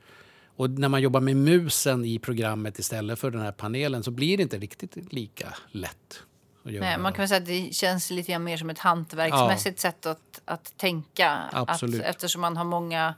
[0.56, 4.36] Och när man jobbar med musen i programmet istället för den här panelen så blir
[4.36, 6.22] det inte riktigt lika lätt.
[6.62, 10.40] Nej, man kan väl säga att det känns lite mer som ett hantverksmässigt sätt att,
[10.44, 11.40] att tänka.
[11.52, 12.00] Absolut.
[12.00, 13.14] Att, eftersom man har många,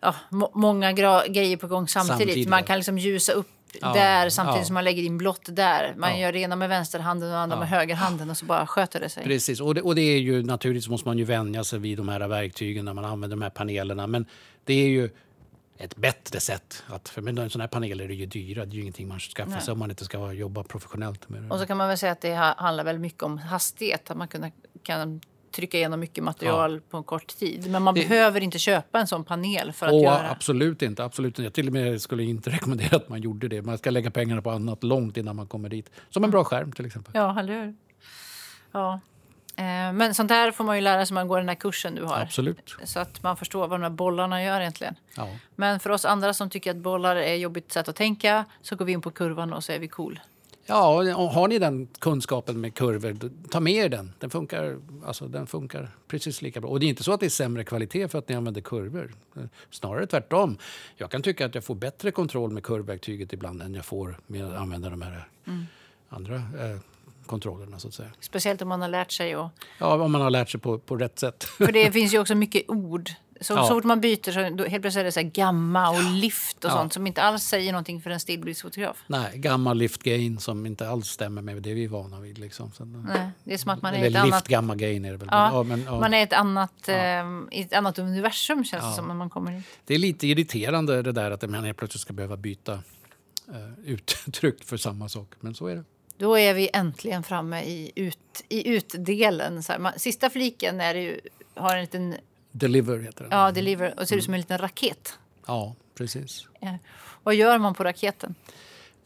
[0.00, 2.18] ja, må, många gra, grejer på gång samtidigt.
[2.18, 2.66] Samtidigt, Man ja.
[2.66, 3.48] kan liksom ljusa upp
[3.80, 4.64] Ja, där samtidigt ja.
[4.64, 5.94] som man lägger in blått där.
[5.96, 6.18] Man Ja.
[6.18, 9.08] gör det ena med vänsterhanden och det andra med högerhanden och så bara sköter det
[9.08, 9.24] sig.
[9.24, 12.08] Precis, och det, och det är ju naturligtvis måste man ju vänja sig vid de
[12.08, 14.06] här verktygen när man använder de här panelerna.
[14.06, 14.26] Men
[14.64, 15.10] det är ju
[15.84, 16.82] ett bättre sätt.
[16.86, 18.64] Att, för men sådana här paneler är ju dyra.
[18.64, 21.48] Det är ju ingenting man skaffar sig om man inte ska jobba professionellt med det.
[21.50, 24.10] Och så kan man väl säga att det ha- handlar väldigt mycket om hastighet.
[24.10, 24.50] Att man kan,
[24.82, 25.20] kan
[25.54, 27.70] trycka igenom mycket material på en kort tid.
[27.70, 30.30] Men man Det- behöver inte köpa en sån panel för att och göra...
[30.30, 31.04] absolut inte.
[31.04, 31.42] Absolut inte.
[31.42, 33.62] Jag till och med skulle inte rekommendera att man gjorde det.
[33.62, 35.90] Man ska lägga pengarna på annat långt innan man kommer dit.
[36.10, 37.12] Som en bra skärm till exempel.
[37.16, 37.74] Ja, eller hur?
[38.72, 39.00] Ja.
[39.56, 41.94] Eh, Men sånt här får man ju lära sig när man går den här kursen
[41.94, 42.20] du har.
[42.20, 42.76] Absolut.
[42.84, 44.94] Så att man förstår vad de här bollarna gör egentligen.
[45.16, 45.28] Ja.
[45.56, 48.84] Men för oss andra som tycker att bollar är jobbigt sätt att tänka så går
[48.84, 50.20] vi in på kurvan och så är vi cool.
[50.66, 54.12] Ja, har ni den kunskapen med kurvor, ta med er den.
[54.18, 56.70] Den funkar, alltså, den funkar precis lika bra.
[56.70, 59.14] Och det är inte så att det är sämre kvalitet för att ni använder kurvor.
[59.70, 60.58] Snarare tvärtom.
[60.96, 64.44] Jag kan tycka att jag får bättre kontroll med kurvverktyget ibland än jag får med
[64.44, 65.28] att använda de här
[66.08, 66.78] andra eh,
[67.26, 67.78] kontrollerna.
[67.78, 68.10] Så att säga.
[68.20, 69.36] Speciellt om man har lärt sig.
[69.36, 71.44] Och, Ja, om man har lärt sig på, på rätt sätt.
[71.44, 73.10] för det finns ju också mycket ord.
[73.40, 73.66] Så, Ja.
[73.68, 76.70] så fort man byter så helt plötsligt är det så här gamma och lift och
[76.70, 76.74] Ja.
[76.74, 78.96] sånt som inte alls säger någonting för en stillbildsfotograf.
[79.06, 82.38] Nej, gammal lift gain som inte alls stämmer med det vi är vana vid.
[82.38, 82.72] Liksom.
[82.72, 84.48] Så, Nej, det är som att man är eller ett lift annat...
[84.48, 85.28] gamma gain är det väl.
[85.30, 86.00] Ja, men, ja.
[86.00, 86.96] Man är ett annat, eh,
[87.50, 89.62] ett annat universum känns det som när man kommer in.
[89.84, 94.64] Det är lite irriterande det där att man helt plötsligt ska behöva byta eh, uttryck
[94.64, 95.28] för samma sak.
[95.40, 95.84] Men så är det.
[96.22, 99.62] Då är vi äntligen framme i, ut, i utdelen.
[99.62, 101.20] Så här, man, sista fliken är ju,
[101.54, 102.14] har en liten
[102.52, 103.38] Deliver heter den.
[103.38, 105.18] ja, deliver och ser ut som en liten raket.
[105.46, 106.46] Ja, precis.
[106.60, 106.78] Ja.
[107.22, 108.34] Vad gör man på raketen?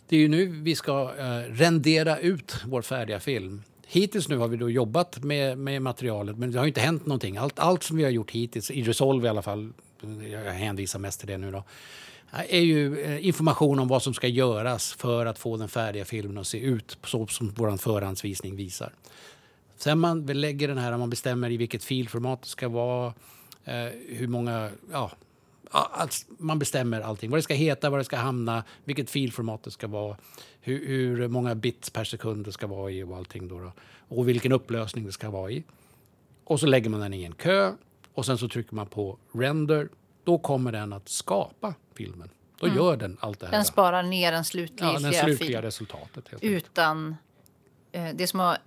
[0.09, 3.63] Det är ju nu vi ska eh, rendera ut vår färdiga film.
[3.87, 7.37] Hittills nu har vi då jobbat med, med materialet men det har inte hänt någonting.
[7.37, 9.73] Allt, allt som vi har gjort hittills, i Resolve i alla fall,
[10.33, 11.65] jag hänvisar mest till det nu då,
[12.31, 16.39] är ju eh, information om vad som ska göras för att få den färdiga filmen
[16.39, 18.93] att se ut så som vår förhandsvisning visar.
[19.77, 23.15] Sen man lägger den här, man bestämmer i vilket filformat det ska vara,
[23.65, 25.11] eh, hur många, ja,
[25.71, 27.31] alltså, man bestämmer allting.
[27.31, 30.17] Vad det ska heta, vad det ska hamna, vilket filformat det ska vara,
[30.61, 33.49] hur, hur många bits per sekund det ska vara i och allting.
[33.49, 33.73] Då, då
[34.09, 35.65] och vilken upplösning det ska vara i.
[36.45, 37.73] Och så lägger man den i en kö
[38.15, 39.89] och sen så trycker man på render.
[40.27, 42.31] Då kommer den att skapa filmen.
[42.61, 42.79] Då mm.
[42.79, 43.53] gör den allt det här.
[43.53, 46.25] Den sparar ner den slutliga, ja, den slutliga resultatet.
[46.41, 47.17] utan...
[47.93, 48.59] Eh, det som att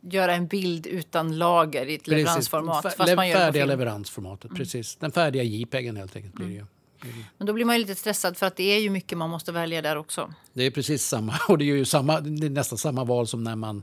[0.00, 2.18] göra en bild utan lager i ett precis.
[2.18, 2.94] leveransformat.
[2.96, 4.56] Fast man gör färdiga leveransformatet, mm.
[4.56, 4.96] precis.
[4.96, 6.66] Den färdiga JPEGen helt enkelt blir det mm.
[7.02, 7.24] Mm.
[7.38, 9.82] Men då blir man lite stressad för att det är ju mycket man måste välja
[9.82, 10.34] där också.
[10.52, 13.44] Det är precis samma och det är ju samma, det är nästan samma val som
[13.44, 13.82] när man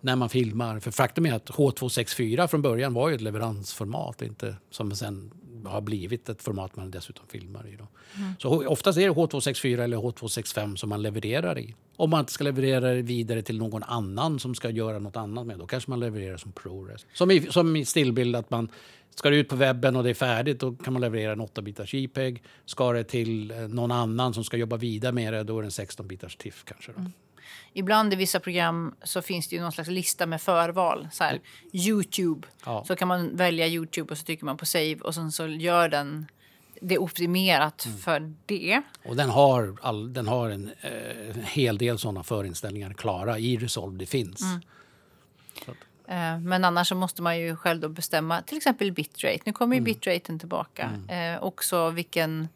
[0.00, 0.80] när man filmar.
[0.80, 5.30] För faktum är att H264 från början var ju ett leveransformat, inte som sen
[5.66, 7.76] har blivit ett format man dessutom filmar i.
[7.76, 7.86] Då.
[8.16, 8.32] Mm.
[8.38, 11.74] Så oftast är det H264 eller H265 som man levererar i.
[11.96, 15.46] Om man inte ska leverera det vidare till någon annan som ska göra något annat
[15.46, 17.06] med, då kanske man levererar som ProRes.
[17.14, 18.68] Som i, som i stillbild, att man
[19.14, 21.94] ska det ut på webben och det är färdigt, då kan man leverera en 8-bitars
[21.94, 22.42] JPEG.
[22.64, 25.66] Ska det till eh, någon annan som ska jobba vidare med det, då är det
[25.66, 26.92] en 16-bitars TIFF kanske.
[26.92, 27.00] Då.
[27.00, 27.12] Mm.
[27.72, 31.08] Ibland i vissa program så finns det ju någon slags lista med förval.
[31.12, 31.40] Så här,
[31.72, 32.48] Youtube.
[32.64, 32.84] Ja.
[32.86, 35.88] Så kan man välja Youtube och så trycker man på save och sen så gör
[35.88, 36.26] den
[36.84, 37.98] det är optimerat mm.
[37.98, 38.82] för det.
[39.04, 43.56] Och den har, all, den har en, eh, en hel del sådana förinställningar klara i
[43.56, 43.98] Resolve.
[43.98, 44.42] Det finns.
[44.42, 44.60] Mm.
[46.08, 49.40] Eh, men annars så måste man ju själv då bestämma till exempel bitrate.
[49.44, 49.84] Nu kommer ju mm.
[49.84, 50.90] bitraten tillbaka.
[51.08, 51.34] Mm.
[51.34, 52.48] Eh, också vilken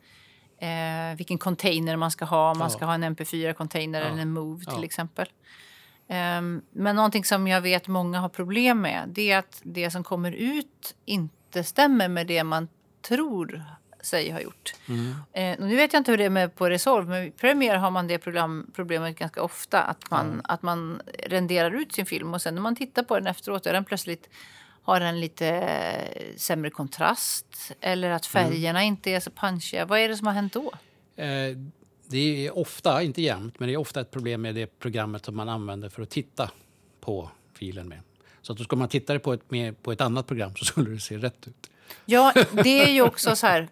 [0.59, 2.51] eh, vilken container man ska ha.
[2.51, 4.07] Om man ska ha en MP4-container ja.
[4.07, 5.27] eller en Move till exempel.
[6.09, 10.05] Um, men någonting som jag vet många har problem med det är att det som
[10.05, 12.69] kommer ut inte stämmer med det man
[13.09, 13.65] tror
[14.07, 14.75] sig ha gjort.
[14.89, 15.15] Mm.
[15.33, 17.91] Eh, nu vet jag inte hur det är med på Resolve, men i Premiere har
[17.91, 19.83] man det program, problemet ganska ofta.
[19.83, 20.41] Att man, mm.
[20.45, 23.73] att man renderar ut sin film och sen när man tittar på den efteråt är
[23.73, 24.29] den plötsligt
[24.87, 28.51] har den lite eh, sämre kontrast eller att mm.
[28.51, 28.89] färgerna mm.
[28.89, 29.85] inte är så punchiga.
[29.85, 30.73] Vad är det som har hänt då?
[31.17, 31.57] Eh,
[32.09, 35.37] det är ofta, inte jämt, men det är ofta ett problem med det programmet som
[35.37, 36.51] man använder för att titta
[37.01, 38.01] på filen med.
[38.43, 40.91] Så att då ska man titta på ett, med, på ett annat program så skulle
[40.91, 41.71] det se rätt ut.
[42.05, 43.69] Ja, det är ju också så här,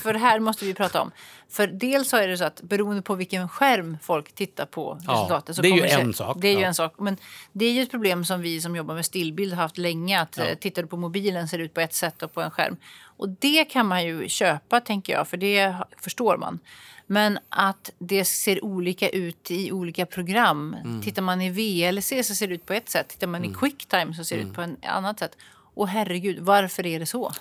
[0.00, 1.10] för det här måste vi prata om.
[1.48, 5.56] För dels så är det så att beroende på vilken skärm folk tittar på resultatet.
[5.56, 6.36] så det är ju en sak.
[6.40, 6.66] Det är ju ja.
[6.66, 6.94] en sak.
[6.98, 7.16] Men
[7.52, 10.20] det är ju ett problem som vi som jobbar med stillbild har haft länge.
[10.20, 10.44] Att ja.
[10.44, 12.76] Eh, tittar du på mobilen ser det ut på ett sätt och på en skärm.
[13.02, 16.58] Och det kan man ju köpa tänker jag, för det förstår man.
[17.06, 20.76] Men att det ser olika ut i olika program.
[20.84, 21.02] Mm.
[21.02, 23.08] Tittar man i VLC så ser det ut på ett sätt.
[23.08, 23.50] Tittar man mm.
[23.50, 24.50] i Quicktime så ser det mm.
[24.50, 25.36] ut på ett annat sätt.
[25.76, 27.32] Och herregud, varför är det så?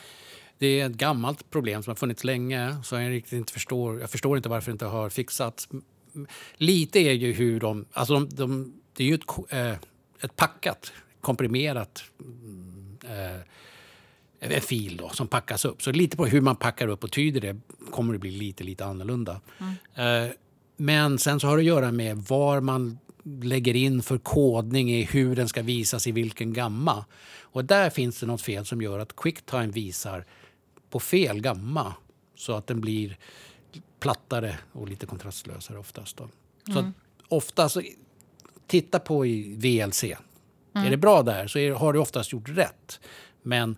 [0.57, 2.75] Det är ett gammalt problem som har funnits länge.
[2.83, 5.69] Så jag, riktigt inte förstår, jag förstår inte varför det inte har fixats.
[6.55, 7.86] Lite är ju hur de...
[7.91, 9.71] Alltså de, de det är ju ett, äh,
[10.21, 12.03] ett packat, komprimerat
[14.39, 15.81] äh, fil då, som packas upp.
[15.81, 17.55] Så lite på hur man packar upp och tyder det
[17.91, 19.41] kommer det bli lite, lite annorlunda.
[19.59, 20.25] Mm.
[20.25, 20.31] Äh,
[20.77, 25.03] men sen så har det att göra med var man lägger in för kodning i
[25.03, 27.05] hur den ska visas i vilken gamma.
[27.55, 30.25] Och där finns det något fel som gör att Quicktime visar
[30.89, 31.93] på fel gamma
[32.35, 33.17] så att den blir
[33.99, 36.17] plattare och lite kontrastlösare oftast.
[36.17, 36.29] Då.
[36.73, 36.93] Så mm.
[37.27, 37.81] ofta så,
[38.67, 40.03] titta på i VLC.
[40.03, 40.17] Mm.
[40.73, 42.99] Är det bra där så är, har du oftast gjort rätt.
[43.41, 43.77] Men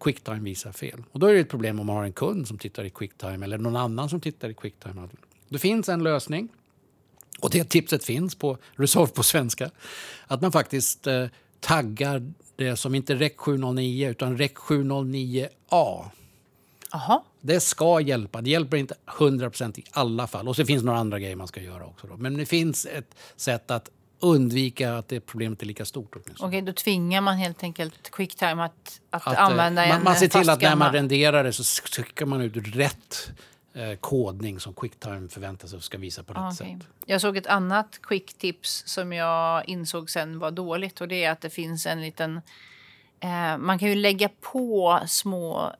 [0.00, 1.04] Quicktime visar fel.
[1.12, 3.46] Och då är det ett problem om man har en kund som tittar i Quicktime
[3.46, 5.08] eller någon annan som tittar i Quicktime.
[5.48, 6.48] Det finns en lösning
[7.40, 9.70] och det tipset finns på Resolve på svenska.
[10.26, 11.26] Att man faktiskt eh,
[11.60, 16.04] taggar det som inte REC 709 utan REC 709A.
[16.92, 17.24] Aha.
[17.40, 18.40] Det ska hjälpa.
[18.40, 20.48] Det hjälper inte 100% i alla fall.
[20.48, 22.06] Och så finns några andra grejer man ska göra också.
[22.06, 22.16] Då.
[22.16, 23.90] Men det finns ett sätt att
[24.20, 26.16] undvika att det problemet är lika stort.
[26.16, 30.04] Okej, okay, då tvingar man helt enkelt Quicktime att, att, att eh, använda man, en
[30.04, 33.30] Man ser till att när man renderar det så skickar man ut rätt
[33.76, 36.78] eh, kodning som Quicktime förväntar sig ska visa på rätt okay.
[36.78, 36.88] sätt.
[37.06, 41.40] Jag såg ett annat quick-tips som jag insåg sen var dåligt och det är att
[41.40, 42.40] det finns en liten...
[43.20, 45.72] Eh, man kan ju lägga på små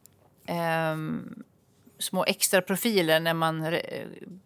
[0.47, 0.97] eh,
[1.99, 3.79] små extra profiler när man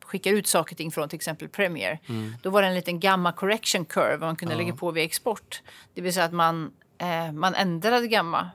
[0.05, 1.99] skickar ut saker och ting från till exempel Premiere.
[2.09, 2.35] Mm.
[2.43, 4.59] Då var det en liten gamma correction curve man kunde ja.
[4.59, 5.63] lägga på vid export.
[5.95, 8.51] Det vill säga att man, eh, man ändrade gamma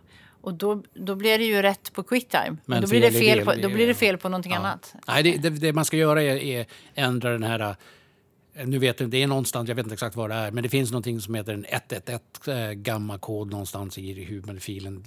[0.46, 2.58] och då, då blir det ju rätt på quicktime.
[2.66, 4.58] Men då blir, det fel på, då blir det fel på någonting ja.
[4.58, 4.96] annat.
[5.08, 6.66] Nej, det, det, det, man ska göra är, är
[6.96, 7.76] ändra den här
[8.64, 10.70] nu vet jag, det är någonstans, jag vet inte exakt var det är, men det
[10.70, 15.04] finns någonting som heter en 111 eh, gamma-kod någonstans i hur filen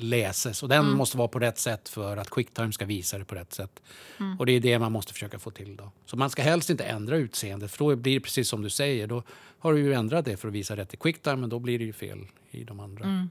[0.00, 0.62] läses.
[0.62, 0.96] Och den mm.
[0.96, 3.82] måste vara på rätt sätt för att Quicktime ska visa det på rätt sätt.
[4.20, 4.38] Mm.
[4.38, 5.76] Och det är det man måste försöka få till.
[5.76, 5.92] Då.
[6.06, 9.06] Så man ska helst inte ändra utseendet, för då blir det precis som du säger.
[9.06, 9.22] Då
[9.58, 11.84] har du ju ändrat det för att visa rätt i Quicktime, men då blir det
[11.84, 13.04] ju fel i de andra.
[13.04, 13.30] Mm.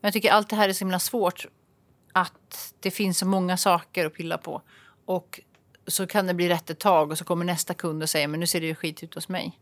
[0.00, 1.46] Men jag tycker allt det här är så himla svårt
[2.12, 4.62] att det finns så många saker att pilla på.
[5.04, 5.40] Och
[5.86, 8.40] så kan det bli rätt ett tag och så kommer nästa kund och säger men
[8.40, 9.58] nu ser det ju skit ut hos mig.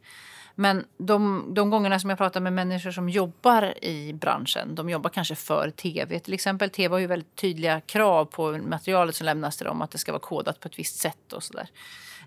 [0.59, 5.11] Men de, de gångerna som jag pratar med människor som jobbar i branschen, de jobbar
[5.11, 6.71] kanske för tv till exempel.
[6.71, 10.13] Tv har ju väldigt tydliga krav på materialet som lämnas till dem, att det ska
[10.13, 11.69] vara kodat på ett visst sätt och sådär.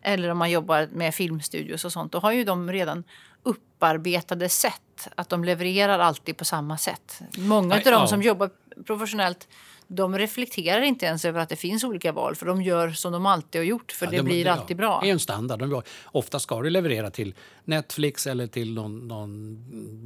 [0.01, 3.03] Eller om man jobbar med filmstudios och sånt, då har ju de redan
[3.43, 5.09] upparbetade sätt.
[5.15, 7.21] Att de levererar alltid på samma sätt.
[7.37, 8.49] Många av de som jobbar
[8.85, 9.47] professionellt
[9.91, 13.25] de reflekterar inte ens över att det finns olika val för de gör som de
[13.25, 14.99] alltid har gjort för Ja, det de- blir ja, alltid bra.
[15.01, 15.59] Det är en standard.
[15.59, 17.35] De, ofta ska du leverera till
[17.65, 19.57] Netflix eller till någon, någon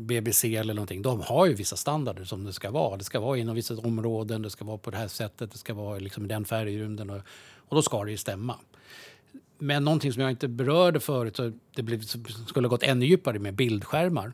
[0.06, 1.02] BBC eller någonting.
[1.02, 2.98] De har ju vissa standarder som det ska vara.
[2.98, 5.74] Det ska vara inom vissa områden, det ska vara på det här sättet, det ska
[5.74, 7.22] vara liksom i den färgrymden och,
[7.56, 8.56] och då ska det ju stämma.
[9.64, 12.02] Men någonting som jag inte berörde förut, så det blev,
[12.48, 14.34] skulle ha gått ännu djupare med bildskärmar.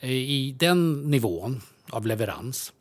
[0.00, 1.60] Eh, I den nivån
[1.90, 2.72] av leverans,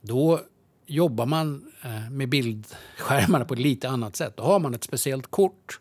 [0.00, 0.40] då
[0.86, 4.36] jobbar man eh, med bildskärmarna på ett lite annat sätt.
[4.36, 5.80] Då har man ett speciellt kort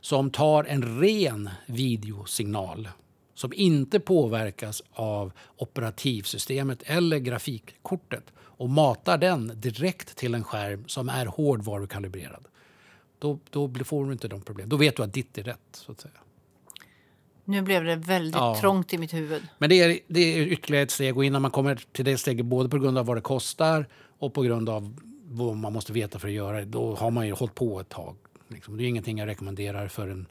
[0.00, 2.88] som tar en ren videosignal
[3.34, 11.08] som inte påverkas av operativsystemet eller grafikkortet och matar den direkt till en skärm som
[11.08, 12.44] är hårdvarukalibrerad.
[13.18, 14.68] Då, då får du inte de problem.
[14.68, 15.58] Då vet du att ditt är rätt.
[15.72, 16.14] Så att säga.
[17.44, 18.56] Nu blev det väldigt Ja.
[18.60, 19.42] trångt i mitt huvud.
[19.58, 22.46] Men det är, det är ytterligare ett steg och innan man kommer till det steget
[22.46, 23.86] både på grund av vad det kostar
[24.18, 27.26] och på grund av vad man måste veta för att göra det, då har man
[27.26, 28.16] ju hållit på ett tag.
[28.48, 28.76] Liksom.
[28.76, 30.26] Det är ingenting jag rekommenderar för en,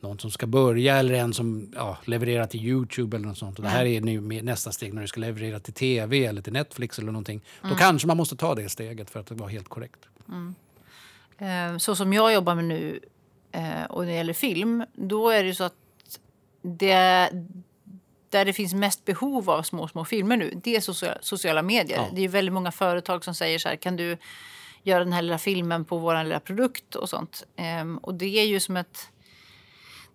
[0.00, 3.58] någon som ska börja eller en som ja, levererar till Youtube eller något sånt.
[3.58, 6.52] Och det här är nu nästa steg när du ska leverera till TV eller till
[6.52, 7.40] Netflix eller någonting.
[7.62, 10.00] Då kanske man måste ta det steget för att det var helt korrekt.
[10.28, 10.50] Eh,
[11.78, 13.00] Så som jag jobbar med nu
[13.52, 15.74] eh, och när det gäller film, då är det så att
[16.62, 17.30] det,
[18.28, 20.80] där det finns mest behov av små, små filmer nu, det är
[21.22, 21.98] sociala, medier.
[21.98, 22.06] Ja.
[22.12, 24.16] Det är väldigt många företag som säger så här, kan du
[24.82, 27.46] göra den här lilla filmen på vår lilla produkt och sånt.
[27.56, 29.10] Ehm, och det är ju som ett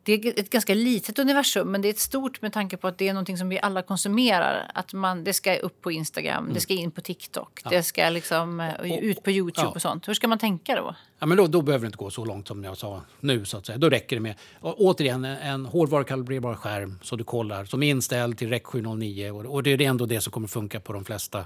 [0.05, 2.97] det är ett ganska litet universum, men det är ett stort med tanke på att
[2.97, 4.71] det är någonting som vi alla konsumerar.
[4.73, 8.59] Att man, det ska upp på Instagram, det ska in på TikTok, det ska liksom
[8.59, 9.71] eh, ut på Youtube ja.
[9.75, 10.07] och sånt.
[10.07, 10.95] Hur ska man tänka då?
[11.19, 13.45] Ja, men då, då behöver det inte gå så långt som jag sa nu.
[13.45, 13.77] Så att säga.
[13.77, 17.89] Då räcker det med och, återigen en, en hårdvarukalibrerbar skärm så du kollar som är
[17.89, 21.05] inställd till REC 709 och, och det är ändå det som kommer funka på de
[21.05, 21.39] flesta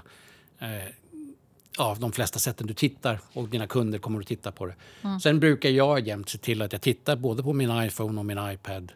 [0.58, 0.68] eh,
[1.78, 4.74] ja, de flesta sätten du tittar och dina kunder kommer att titta på det.
[5.22, 8.38] Sen brukar jag jämt se till att jag tittar både på min iPhone och min
[8.52, 8.92] iPad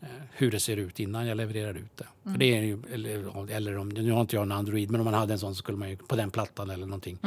[0.00, 2.06] eh, hur det ser ut innan jag levererar ut det.
[2.30, 5.04] För det är ju, eller, eller om, nu har inte jag en Android, men om
[5.04, 7.18] man hade en sån så skulle man ju på den plattan eller någonting.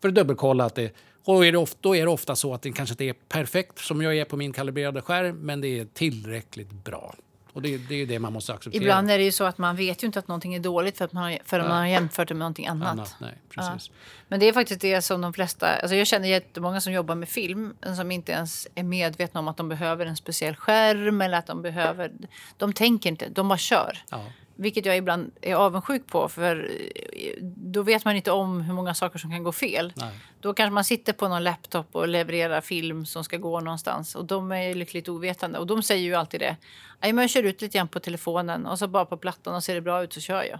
[0.00, 2.62] För att dubbelkolla att det, och är det ofta, då är det ofta så att
[2.62, 5.84] det kanske inte är perfekt som jag är på min kalibrerade skärm, men det är
[5.84, 7.14] tillräckligt bra.
[7.54, 8.82] Och det, det är det man måste acceptera.
[8.82, 11.04] Ibland är det ju så att man vet ju inte att någonting är dåligt för
[11.04, 12.88] att man har, förrän man har jämfört det med någonting annat.
[12.88, 13.16] annat.
[13.20, 13.90] Nej, precis.
[14.28, 15.68] Men det är faktiskt det som de flesta...
[15.68, 19.56] Alltså jag känner jättemånga som jobbar med film som inte ens är medvetna om att
[19.56, 22.12] de behöver en speciell skärm eller att de behöver...
[22.56, 23.98] De tänker inte, de bara kör.
[24.10, 24.24] Ja.
[24.56, 26.70] Vilket jag ibland är avundsjuk på för
[27.12, 29.92] eh, då vet man inte om hur många saker som kan gå fel.
[29.96, 30.10] Nej.
[30.40, 34.24] Då kanske man sitter på någon laptop och levererar film som ska gå någonstans och
[34.24, 36.56] de är lyckligt ovetande och de säger ju alltid det.
[37.00, 39.64] "Nej, men Jag kör ut lite grann på telefonen och så bara på plattan och
[39.64, 40.58] ser det bra ut så kör jag.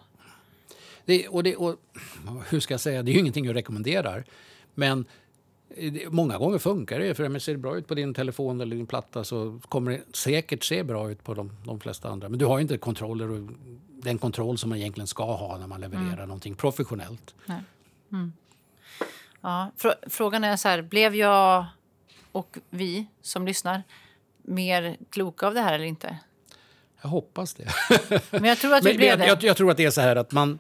[1.05, 1.77] Det, och det, och,
[2.49, 4.25] hur ska jag säga, det är ju ingenting jag rekommenderar.
[4.75, 5.05] Men
[6.11, 7.14] många gånger funkar det.
[7.14, 10.01] För om det ser bra ut på din telefon eller din platta så kommer det
[10.16, 12.29] säkert se bra ut på de, de flesta andra.
[12.29, 13.49] Men du har inte kontroller och
[13.89, 17.35] den kontroll som man egentligen ska ha när man levererar någonting professionellt.
[19.41, 21.66] Ja, frå- frågan är så här, blev jag
[22.33, 23.83] och vi som lyssnar
[24.43, 26.18] mer kloka av det här eller inte?
[27.03, 27.68] Jag hoppas det.
[28.31, 29.27] Men jag tror att vi blev det.
[29.27, 30.59] jag, jag tror att det är så här att man,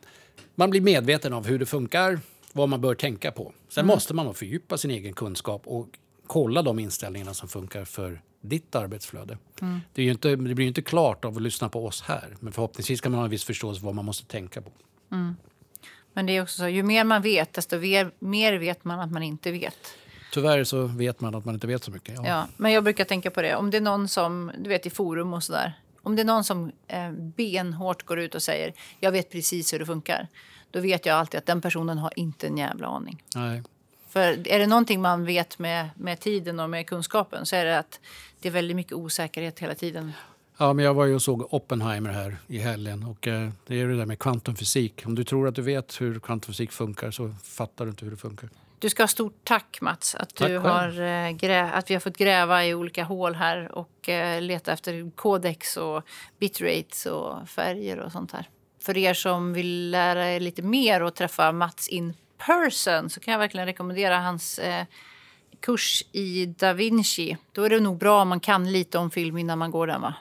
[0.54, 2.20] man blir medveten av hur det funkar,
[2.56, 3.52] vad man bör tänka på.
[3.68, 3.94] Sen Mm.
[3.94, 5.88] måste man fördjupa sin egen kunskap och
[6.26, 9.38] kolla de inställningarna som funkar för ditt arbetsflöde.
[9.60, 9.80] Mm.
[9.94, 12.36] Det, är ju inte, det blir ju inte klart av att lyssna på oss här,
[12.40, 14.70] men förhoppningsvis kan man ha en viss förståelse för vad man måste tänka på.
[16.12, 19.10] Men det är också så, ju mer man vet, desto mer, mer vet man att
[19.12, 19.76] man inte vet.
[20.32, 22.14] Tyvärr så vet man att man inte vet så mycket.
[22.14, 22.26] Ja.
[22.28, 23.56] Ja, men jag brukar tänka på det.
[23.56, 25.72] Om det är någon som, du vet i forum och sådär.
[26.02, 29.78] Om det är någon som eh, benhårt går ut och säger jag vet precis hur
[29.78, 30.28] det funkar.
[30.74, 33.22] Då vet jag alltid att den personen har inte en jävla aning.
[33.34, 33.62] Nej.
[34.08, 37.78] För är det någonting man vet med, med tiden och med kunskapen så är det
[37.78, 38.00] att
[38.40, 40.12] det är väldigt mycket osäkerhet hela tiden.
[40.58, 43.04] Ja, men jag var ju och såg Oppenheimer här i helgen.
[43.04, 45.02] Och, eh, det är det där med kvantumfysik.
[45.06, 48.16] Om du tror att du vet hur kvantumfysik funkar så fattar du inte hur det
[48.16, 48.50] funkar.
[48.78, 52.16] Du ska ha stort tack Mats att, Tack du har, eh, att vi har fått
[52.16, 56.02] gräva i olika hål här och eh, leta efter kodex och
[56.38, 58.48] bitrates och färger och sånt här.
[58.84, 63.32] För er som vill lära er lite mer och träffa Mats in person så kan
[63.32, 64.84] jag verkligen rekommendera hans eh,
[65.60, 67.36] kurs i Da Vinci.
[67.52, 70.00] Då är det nog bra om man kan lite om film innan man går den
[70.00, 70.14] va?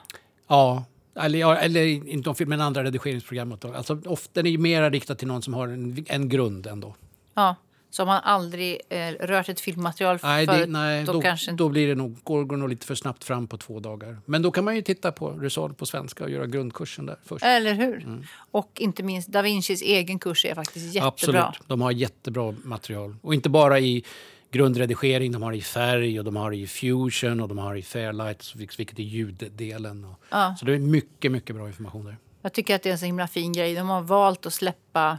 [0.48, 0.84] Ja,
[1.16, 3.56] eller, eller inte om film, men andra redigeringsprogram.
[3.62, 6.94] Alltså, ofta, är ju mer riktad till någon som har en, en grund ändå.
[7.34, 7.56] Ja,
[7.94, 11.52] så om man aldrig eh, rört ett filmmaterial nej, förut, det, nej, då, då, kanske
[11.52, 14.18] då blir det nog, går, går nog lite för snabbt fram på två dagar.
[14.24, 17.44] Men då kan man ju titta på Resolve på svenska och göra grundkursen där först.
[17.44, 18.26] Eller hur?
[18.50, 21.08] Och inte minst Da Vincis egen kurs är faktiskt jättebra.
[21.08, 23.16] Absolut, de har jättebra material.
[23.22, 24.04] Och inte bara i
[24.50, 28.52] grundredigering, de har i färg och de har i fusion och de har i fairlight,
[28.54, 30.14] vilket är ljuddelen.
[30.30, 30.56] Ja.
[30.58, 32.16] Så det är mycket, mycket bra information där.
[32.42, 33.74] Jag tycker att det är en så himla fin grej.
[33.74, 35.18] De har valt att släppa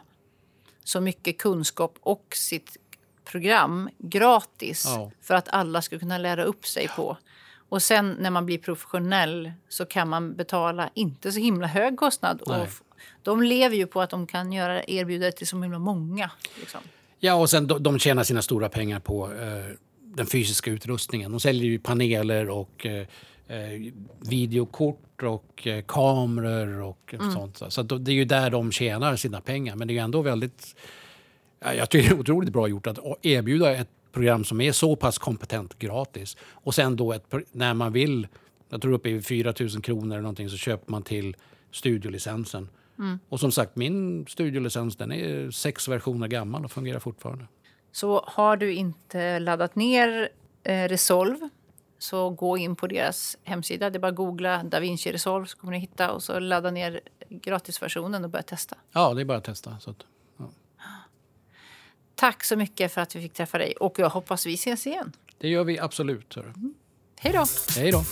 [0.86, 2.77] så mycket kunskap och sitt
[3.23, 5.11] program gratis Ja.
[5.21, 7.17] för att alla ska kunna lära upp sig på.
[7.69, 12.41] Och sen när man blir professionell så kan man betala inte så himla hög kostnad.
[12.41, 12.67] Och Nej.
[13.23, 16.31] de lever ju på att de kan göra erbjuda det till så himla många.
[16.59, 16.81] Liksom.
[17.19, 21.31] Ja, och sen de, de tjänar sina stora pengar på eh, den fysiska utrustningen.
[21.31, 23.07] De säljer ju paneler och eh,
[23.48, 23.93] eh,
[24.30, 27.62] videokort och eh, kameror och sånt.
[27.74, 29.76] Så det är ju där de tjänar sina pengar.
[29.76, 30.76] Men det är ju ändå väldigt...
[31.60, 34.96] Ja, jag tycker det är otroligt bra gjort att erbjuda ett program som är så
[34.96, 36.38] pass kompetent gratis.
[36.41, 38.28] Och sen då ett, när man vill,
[38.70, 41.36] jag tror uppe i 4 000 kronor eller någonting, så köper man till
[41.72, 42.70] studiolicensen.
[43.30, 47.46] Och som sagt, min studiolicens den är sex versioner gammal och fungerar fortfarande.
[47.91, 50.30] Så har du inte laddat ner
[50.64, 51.50] eh, Resolve
[51.98, 53.89] så gå in på deras hemsida.
[53.89, 56.72] Det är bara att googla Da Vinci Resolve så kommer ni hitta och så ladda
[56.72, 58.76] ner gratisversionen och börja testa.
[58.91, 59.80] Ja, det är bara att testa.
[59.80, 59.98] Så att,
[62.16, 65.12] Tack så mycket för att vi fick träffa dig och jag hoppas vi ses igen.
[65.38, 66.36] det gör vi absolut.
[66.36, 66.54] hörru.
[67.20, 67.46] Hej då!
[67.76, 68.04] Hej då!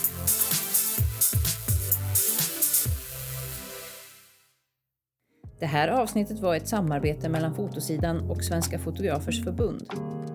[5.64, 9.82] Det här avsnittet var ett samarbete mellan Fotosidan och Svenska Fotografers Förbund.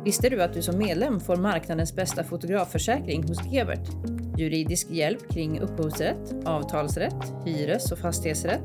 [0.06, 3.90] Visste du att du som medlem får marknadens bästa fotografförsäkring hos Gebert?
[4.38, 8.64] Juridisk hjälp kring upphovsrätt, avtalsrätt, hyres och fastighetsrätt,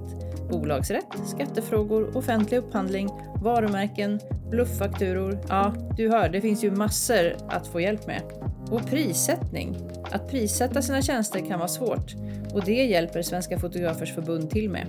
[0.51, 3.09] bolagsrätt, skattefrågor, offentlig upphandling,
[3.43, 5.39] varumärken, blufffakturor.
[5.49, 8.23] Ja, du hör, det finns ju massor att få hjälp med.
[8.71, 9.77] Och prissättning.
[10.11, 12.15] Att prissätta sina tjänster kan vara svårt
[12.53, 14.87] och det hjälper Svenska Fotografers Förbund till med.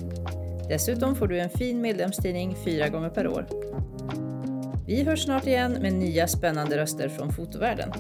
[0.70, 3.48] Dessutom får du en fin medlemstidning fyra gånger per år.
[4.88, 7.92] Vi hörs snart igen med nya spännande röster från fotovärlden.